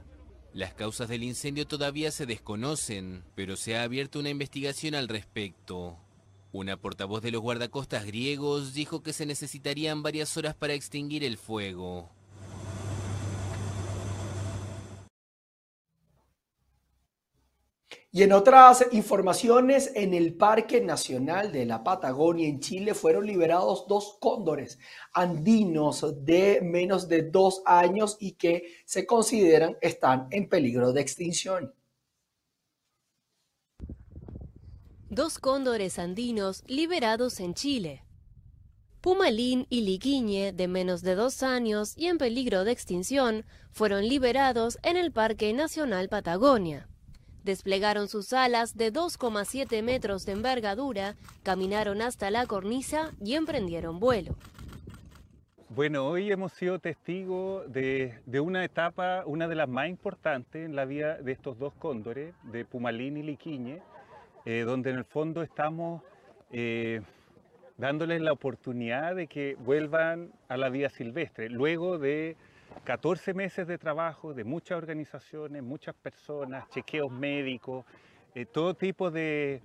Las 0.53 0.73
causas 0.73 1.07
del 1.09 1.23
incendio 1.23 1.67
todavía 1.67 2.11
se 2.11 2.25
desconocen, 2.25 3.23
pero 3.35 3.55
se 3.55 3.77
ha 3.77 3.83
abierto 3.83 4.19
una 4.19 4.29
investigación 4.29 4.95
al 4.95 5.07
respecto. 5.07 5.97
Una 6.51 6.77
portavoz 6.77 7.21
de 7.21 7.31
los 7.31 7.41
guardacostas 7.41 8.05
griegos 8.05 8.73
dijo 8.73 9.03
que 9.03 9.13
se 9.13 9.27
necesitarían 9.27 10.01
varias 10.01 10.35
horas 10.37 10.55
para 10.55 10.73
extinguir 10.73 11.23
el 11.23 11.37
fuego. 11.37 12.09
Y 18.11 18.23
en 18.23 18.33
otras 18.33 18.87
informaciones, 18.91 19.91
en 19.93 20.15
el 20.15 20.33
Parque 20.33 20.81
Nacional 20.81 21.51
de 21.51 21.67
la 21.67 21.83
Patagonia 21.83 22.47
en 22.47 22.59
Chile 22.59 22.95
fueron 22.95 23.27
liberados 23.27 23.85
dos 23.87 24.17
cóndores 24.19 24.79
andinos 25.13 26.03
de 26.25 26.59
menos 26.63 27.07
de 27.07 27.29
dos 27.29 27.61
años 27.65 28.17
y 28.19 28.31
que 28.31 28.63
se 28.85 29.05
consideran 29.05 29.77
están 29.79 30.27
en 30.31 30.49
peligro 30.49 30.91
de 30.91 31.01
extinción. 31.01 31.75
Dos 35.11 35.37
cóndores 35.37 35.99
andinos 35.99 36.63
liberados 36.65 37.39
en 37.39 37.53
Chile. 37.53 38.03
Pumalín 39.01 39.67
y 39.69 39.81
Liquiñe, 39.81 40.51
de 40.51 40.67
menos 40.67 41.03
de 41.03 41.13
dos 41.13 41.43
años 41.43 41.93
y 41.95 42.07
en 42.07 42.17
peligro 42.17 42.63
de 42.63 42.71
extinción, 42.71 43.45
fueron 43.71 44.07
liberados 44.07 44.79
en 44.81 44.97
el 44.97 45.11
Parque 45.11 45.53
Nacional 45.53 46.09
Patagonia. 46.09 46.89
Desplegaron 47.43 48.07
sus 48.07 48.33
alas 48.33 48.75
de 48.75 48.91
2,7 48.91 49.81
metros 49.83 50.25
de 50.25 50.33
envergadura, 50.33 51.15
caminaron 51.43 52.01
hasta 52.01 52.31
la 52.31 52.45
cornisa 52.45 53.11
y 53.23 53.35
emprendieron 53.35 53.99
vuelo. 53.99 54.35
Bueno, 55.69 56.07
hoy 56.07 56.31
hemos 56.31 56.51
sido 56.53 56.79
testigos 56.79 57.71
de, 57.71 58.19
una 58.41 58.65
etapa, 58.65 59.23
una 59.25 59.47
de 59.47 59.55
las 59.55 59.69
más 59.69 59.87
importantes 59.87 60.65
en 60.65 60.75
la 60.75 60.85
vida 60.85 61.17
de 61.17 61.31
estos 61.31 61.59
dos 61.59 61.73
cóndores, 61.75 62.33
de 62.43 62.65
Pumalín 62.65 63.17
y 63.17 63.23
Liquiñe, 63.23 63.81
eh, 64.45 64.63
donde 64.65 64.89
en 64.89 64.97
el 64.97 65.05
fondo 65.05 65.43
estamos 65.43 66.01
eh, 66.51 67.01
dándoles 67.77 68.19
la 68.19 68.33
oportunidad 68.33 69.15
de 69.15 69.27
que 69.27 69.55
vuelvan 69.59 70.33
a 70.47 70.57
la 70.57 70.69
vida 70.69 70.89
silvestre, 70.89 71.49
luego 71.49 71.99
de 71.99 72.35
14 72.83 73.33
meses 73.33 73.67
de 73.67 73.77
trabajo 73.77 74.33
de 74.33 74.43
muchas 74.43 74.77
organizaciones, 74.77 75.63
muchas 75.63 75.95
personas, 75.95 76.67
chequeos 76.69 77.11
médicos, 77.11 77.85
eh, 78.35 78.45
todo 78.45 78.73
tipo 78.73 79.11
de, 79.11 79.61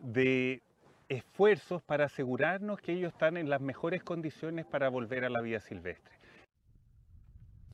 de 0.00 0.62
esfuerzos 1.08 1.82
para 1.82 2.06
asegurarnos 2.06 2.80
que 2.80 2.92
ellos 2.92 3.12
están 3.12 3.36
en 3.36 3.50
las 3.50 3.60
mejores 3.60 4.02
condiciones 4.02 4.66
para 4.66 4.88
volver 4.88 5.24
a 5.24 5.30
la 5.30 5.40
vida 5.40 5.60
silvestre. 5.60 6.20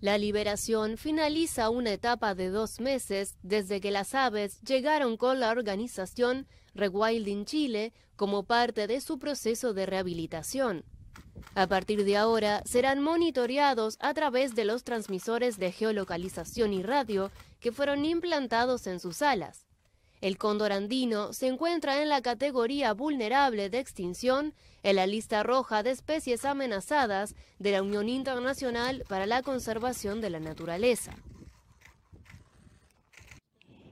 La 0.01 0.19
liberación 0.19 0.99
finaliza 0.99 1.71
una 1.71 1.93
etapa 1.93 2.35
de 2.35 2.51
dos 2.51 2.81
meses 2.81 3.39
desde 3.43 3.81
que 3.81 3.91
las 3.91 4.15
aves 4.15 4.61
llegaron 4.61 5.17
con 5.17 5.41
la 5.41 5.51
organización 5.51 6.47
Rewilding 6.75 7.47
Chile 7.47 7.95
como 8.15 8.45
parte 8.45 8.87
de 8.87 9.01
su 9.01 9.19
proceso 9.19 9.73
de 9.73 9.87
rehabilitación. 9.87 10.85
A 11.55 11.67
partir 11.67 12.05
de 12.05 12.17
ahora, 12.17 12.63
serán 12.65 13.01
monitoreados 13.03 13.97
a 14.01 14.13
través 14.15 14.55
de 14.55 14.65
los 14.65 14.85
transmisores 14.85 15.59
de 15.59 15.73
geolocalización 15.73 16.73
y 16.73 16.83
radio 16.83 17.31
que 17.61 17.73
fueron 17.73 18.05
implantados 18.05 18.87
en 18.87 19.01
sus 19.01 19.23
alas. 19.23 19.67
El 20.21 20.39
cóndor 20.39 20.73
andino 20.73 21.33
se 21.33 21.47
encuentra 21.47 22.03
en 22.03 22.09
la 22.09 22.23
categoría 22.23 22.95
vulnerable 22.95 23.69
de 23.69 23.79
extinción 23.79 24.55
en 24.83 24.97
la 24.97 25.07
lista 25.07 25.43
roja 25.43 25.83
de 25.83 25.91
especies 25.91 26.45
amenazadas 26.45 27.35
de 27.59 27.73
la 27.73 27.83
Unión 27.83 28.09
Internacional 28.09 29.05
para 29.09 29.27
la 29.27 29.43
Conservación 29.43 30.21
de 30.21 30.31
la 30.31 30.41
Naturaleza. 30.41 31.13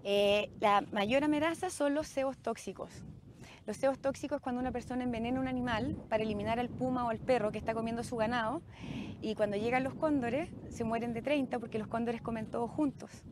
Eh, 0.03 0.51
la 0.61 0.83
mayor 0.93 1.25
amenaza 1.25 1.71
son 1.71 1.95
los 1.95 2.07
cebos 2.07 2.37
tóxicos, 2.37 2.91
los 3.67 3.79
cebos 3.79 3.99
tóxicos 3.99 4.37
es 4.37 4.43
cuando 4.43 4.61
una 4.61 4.73
persona 4.73 5.05
envenena 5.05 5.41
un 5.41 5.49
animal 5.49 5.97
para 6.09 6.23
eliminar 6.23 6.61
al 6.61 6.69
puma 6.69 7.07
o 7.07 7.09
al 7.09 7.19
perro 7.19 7.51
que 7.51 7.59
está 7.59 7.73
comiendo 7.73 8.05
su 8.05 8.17
ganado 8.17 8.63
y 9.23 9.35
cuando 9.35 9.57
llegan 9.57 9.85
los 9.85 9.95
cóndores 9.95 10.51
se 10.69 10.85
mueren 10.85 11.15
de 11.15 11.23
30 11.23 11.59
porque 11.59 11.79
los 11.79 11.89
cóndores 11.89 12.21
comen 12.21 12.51
todos 12.51 12.71
juntos. 12.71 13.25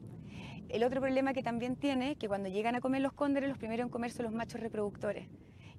el 0.70 0.84
otro 0.84 1.02
problema 1.02 1.34
que 1.34 1.42
también 1.42 1.76
tiene, 1.76 2.16
que 2.16 2.28
cuando 2.28 2.48
llegan 2.48 2.74
a 2.74 2.80
comer 2.80 3.02
los 3.02 3.12
cóndores, 3.12 3.48
los 3.48 3.58
primeros 3.58 3.84
en 3.84 3.90
comer 3.90 4.10
son 4.10 4.24
los 4.24 4.32
machos 4.32 4.60
reproductores 4.60 5.28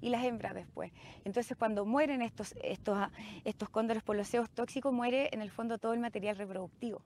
y 0.00 0.10
las 0.10 0.22
hembras 0.24 0.54
después. 0.54 0.92
Entonces, 1.24 1.56
cuando 1.56 1.84
mueren 1.84 2.22
estos, 2.22 2.54
estos, 2.62 2.98
estos 3.44 3.70
cóndores 3.70 4.02
por 4.02 4.14
los 4.14 4.28
ceos 4.28 4.50
tóxicos, 4.50 4.92
muere 4.92 5.30
en 5.32 5.42
el 5.42 5.50
fondo 5.50 5.78
todo 5.78 5.94
el 5.94 6.00
material 6.00 6.36
reproductivo. 6.36 7.02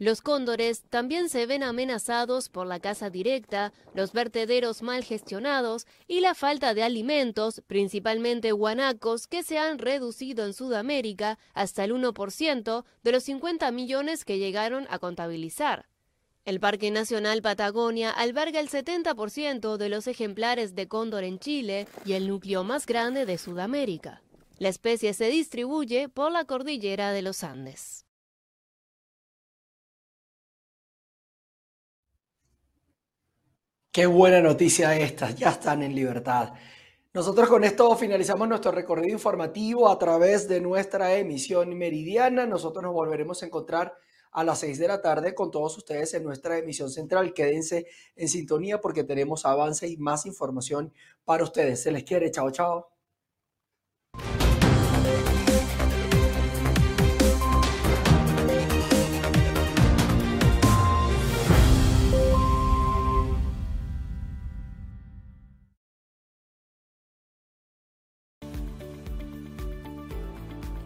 Los 0.00 0.22
cóndores 0.22 0.84
también 0.90 1.28
se 1.28 1.44
ven 1.46 1.64
amenazados 1.64 2.48
por 2.48 2.68
la 2.68 2.78
caza 2.78 3.10
directa, 3.10 3.72
los 3.94 4.12
vertederos 4.12 4.80
mal 4.80 5.02
gestionados 5.02 5.88
y 6.06 6.20
la 6.20 6.36
falta 6.36 6.72
de 6.72 6.84
alimentos, 6.84 7.62
principalmente 7.66 8.52
guanacos, 8.52 9.26
que 9.26 9.42
se 9.42 9.58
han 9.58 9.80
reducido 9.80 10.46
en 10.46 10.54
Sudamérica 10.54 11.36
hasta 11.52 11.82
el 11.82 11.92
1% 11.92 12.84
de 13.02 13.12
los 13.12 13.24
50 13.24 13.72
millones 13.72 14.24
que 14.24 14.38
llegaron 14.38 14.86
a 14.88 15.00
contabilizar. 15.00 15.88
El 16.44 16.60
Parque 16.60 16.92
Nacional 16.92 17.42
Patagonia 17.42 18.10
alberga 18.10 18.60
el 18.60 18.70
70% 18.70 19.78
de 19.78 19.88
los 19.88 20.06
ejemplares 20.06 20.76
de 20.76 20.86
cóndor 20.86 21.24
en 21.24 21.40
Chile 21.40 21.88
y 22.04 22.12
el 22.12 22.28
núcleo 22.28 22.62
más 22.62 22.86
grande 22.86 23.26
de 23.26 23.36
Sudamérica. 23.36 24.22
La 24.58 24.68
especie 24.68 25.12
se 25.12 25.28
distribuye 25.28 26.08
por 26.08 26.30
la 26.30 26.44
cordillera 26.44 27.10
de 27.10 27.22
los 27.22 27.42
Andes. 27.42 28.07
Qué 33.98 34.06
buena 34.06 34.40
noticia 34.40 34.96
esta, 34.96 35.32
ya 35.32 35.50
están 35.50 35.82
en 35.82 35.92
libertad. 35.92 36.52
Nosotros 37.12 37.48
con 37.48 37.64
esto 37.64 37.96
finalizamos 37.96 38.46
nuestro 38.46 38.70
recorrido 38.70 39.12
informativo 39.12 39.90
a 39.90 39.98
través 39.98 40.46
de 40.46 40.60
nuestra 40.60 41.16
emisión 41.16 41.76
meridiana. 41.76 42.46
Nosotros 42.46 42.84
nos 42.84 42.92
volveremos 42.92 43.42
a 43.42 43.46
encontrar 43.46 43.92
a 44.30 44.44
las 44.44 44.60
6 44.60 44.78
de 44.78 44.86
la 44.86 45.02
tarde 45.02 45.34
con 45.34 45.50
todos 45.50 45.76
ustedes 45.78 46.14
en 46.14 46.22
nuestra 46.22 46.58
emisión 46.58 46.90
central. 46.90 47.34
Quédense 47.34 47.86
en 48.14 48.28
sintonía 48.28 48.80
porque 48.80 49.02
tenemos 49.02 49.44
avance 49.44 49.88
y 49.88 49.96
más 49.96 50.26
información 50.26 50.92
para 51.24 51.42
ustedes. 51.42 51.82
Se 51.82 51.90
les 51.90 52.04
quiere. 52.04 52.30
Chao, 52.30 52.52
chao. 52.52 52.97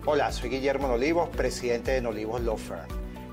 Hola, 0.04 0.32
soy 0.32 0.50
Guillermo 0.50 0.88
Nolivos, 0.88 1.28
presidente 1.28 1.92
de 1.92 2.00
Nolivos 2.00 2.40
Law 2.40 2.56
Firm. 2.56 2.88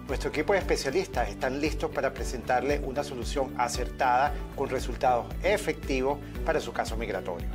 Nuestro 0.08 0.30
equipo 0.30 0.54
de 0.54 0.60
especialistas 0.60 1.28
están 1.28 1.60
listos 1.60 1.90
para 1.90 2.14
presentarle 2.14 2.80
una 2.86 3.04
solución 3.04 3.56
acertada 3.58 4.36
con 4.56 4.70
resultados 4.70 5.26
efectivos 5.42 6.20
para 6.46 6.60
su 6.60 6.72
caso 6.72 6.96
migratorio. 6.96 7.48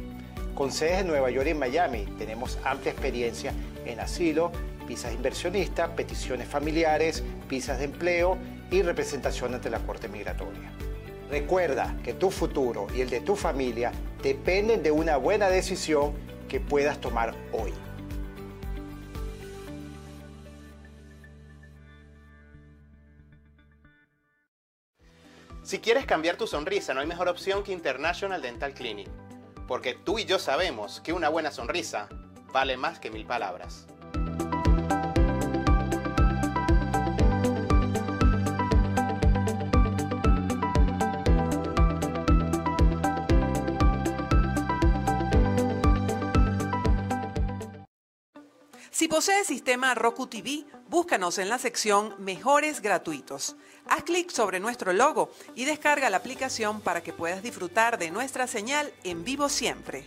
Con 0.57 0.72
sedes 0.72 1.03
en 1.03 1.07
Nueva 1.07 1.31
York 1.31 1.46
y 1.48 1.55
Miami, 1.55 2.07
tenemos 2.18 2.59
amplia 2.64 2.90
experiencia 2.90 3.53
en 3.85 4.00
asilo, 4.00 4.50
visas 4.88 5.14
inversionistas, 5.14 5.90
peticiones 5.90 6.48
familiares, 6.48 7.22
visas 7.48 7.79
de 7.79 7.85
empleo 7.85 8.37
y 8.72 8.83
representación 8.83 9.55
ante 9.55 9.70
la 9.70 9.79
Corte 9.79 10.09
Migratoria. 10.09 10.72
Recuerda 11.31 11.96
que 12.03 12.14
tu 12.14 12.33
futuro 12.33 12.88
y 12.92 13.03
el 13.03 13.11
de 13.11 13.20
tu 13.20 13.37
familia 13.37 13.92
dependen 14.24 14.83
de 14.83 14.90
una 14.90 15.18
buena 15.18 15.50
decisión 15.50 16.14
que 16.48 16.59
puedas 16.59 17.00
tomar 17.00 17.33
hoy. 17.53 17.72
Si 25.64 25.79
quieres 25.79 26.05
cambiar 26.05 26.37
tu 26.37 26.46
sonrisa, 26.46 26.92
no 26.92 27.00
hay 27.00 27.07
mejor 27.07 27.27
opción 27.27 27.64
que 27.64 27.72
International 27.72 28.42
Dental 28.42 28.74
Clinic, 28.74 29.09
porque 29.66 29.94
tú 29.94 30.18
y 30.18 30.27
yo 30.27 30.38
sabemos 30.38 31.00
que 31.00 31.14
una 31.14 31.31
buena 31.31 31.50
sonrisa 31.50 32.07
vale 32.53 32.77
más 32.77 32.98
que 32.98 33.11
mil 33.11 33.24
palabras. 33.24 33.87
Si 48.90 49.09
posees 49.09 49.46
sistema 49.46 49.94
Roku 49.94 50.27
TV, 50.27 50.66
búscanos 50.95 51.39
en 51.39 51.49
la 51.49 51.59
sección 51.59 52.15
Mejores 52.21 52.81
gratuitos. 52.81 53.57
Haz 53.89 54.05
clic 54.05 54.31
sobre 54.31 54.61
nuestro 54.61 54.93
logo 54.93 55.29
y 55.57 55.65
descarga 55.65 56.09
la 56.09 56.19
aplicación 56.19 56.81
para 56.81 57.03
que 57.03 57.13
puedas 57.13 57.43
disfrutar 57.43 57.99
de 57.99 58.13
nuestra 58.13 58.47
señal 58.47 58.93
en 59.03 59.25
vivo 59.25 59.49
siempre. 59.49 60.05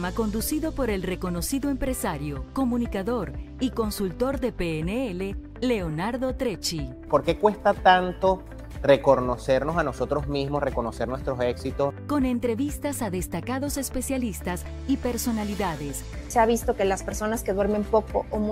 Programa 0.00 0.16
conducido 0.16 0.72
por 0.72 0.88
el 0.88 1.02
reconocido 1.02 1.68
empresario, 1.68 2.46
comunicador 2.54 3.34
y 3.60 3.68
consultor 3.68 4.40
de 4.40 4.50
PNL, 4.50 5.36
Leonardo 5.60 6.34
Trecci. 6.36 6.88
¿Por 7.10 7.22
qué 7.22 7.36
cuesta 7.36 7.74
tanto 7.74 8.42
reconocernos 8.82 9.76
a 9.76 9.82
nosotros 9.82 10.26
mismos, 10.26 10.62
reconocer 10.62 11.06
nuestros 11.06 11.38
éxitos? 11.42 11.92
Con 12.06 12.24
entrevistas 12.24 13.02
a 13.02 13.10
destacados 13.10 13.76
especialistas 13.76 14.64
y 14.88 14.96
personalidades. 14.96 16.02
Se 16.28 16.38
ha 16.38 16.46
visto 16.46 16.74
que 16.76 16.86
las 16.86 17.02
personas 17.02 17.42
que 17.42 17.52
duermen 17.52 17.84
poco 17.84 18.24
o 18.30 18.38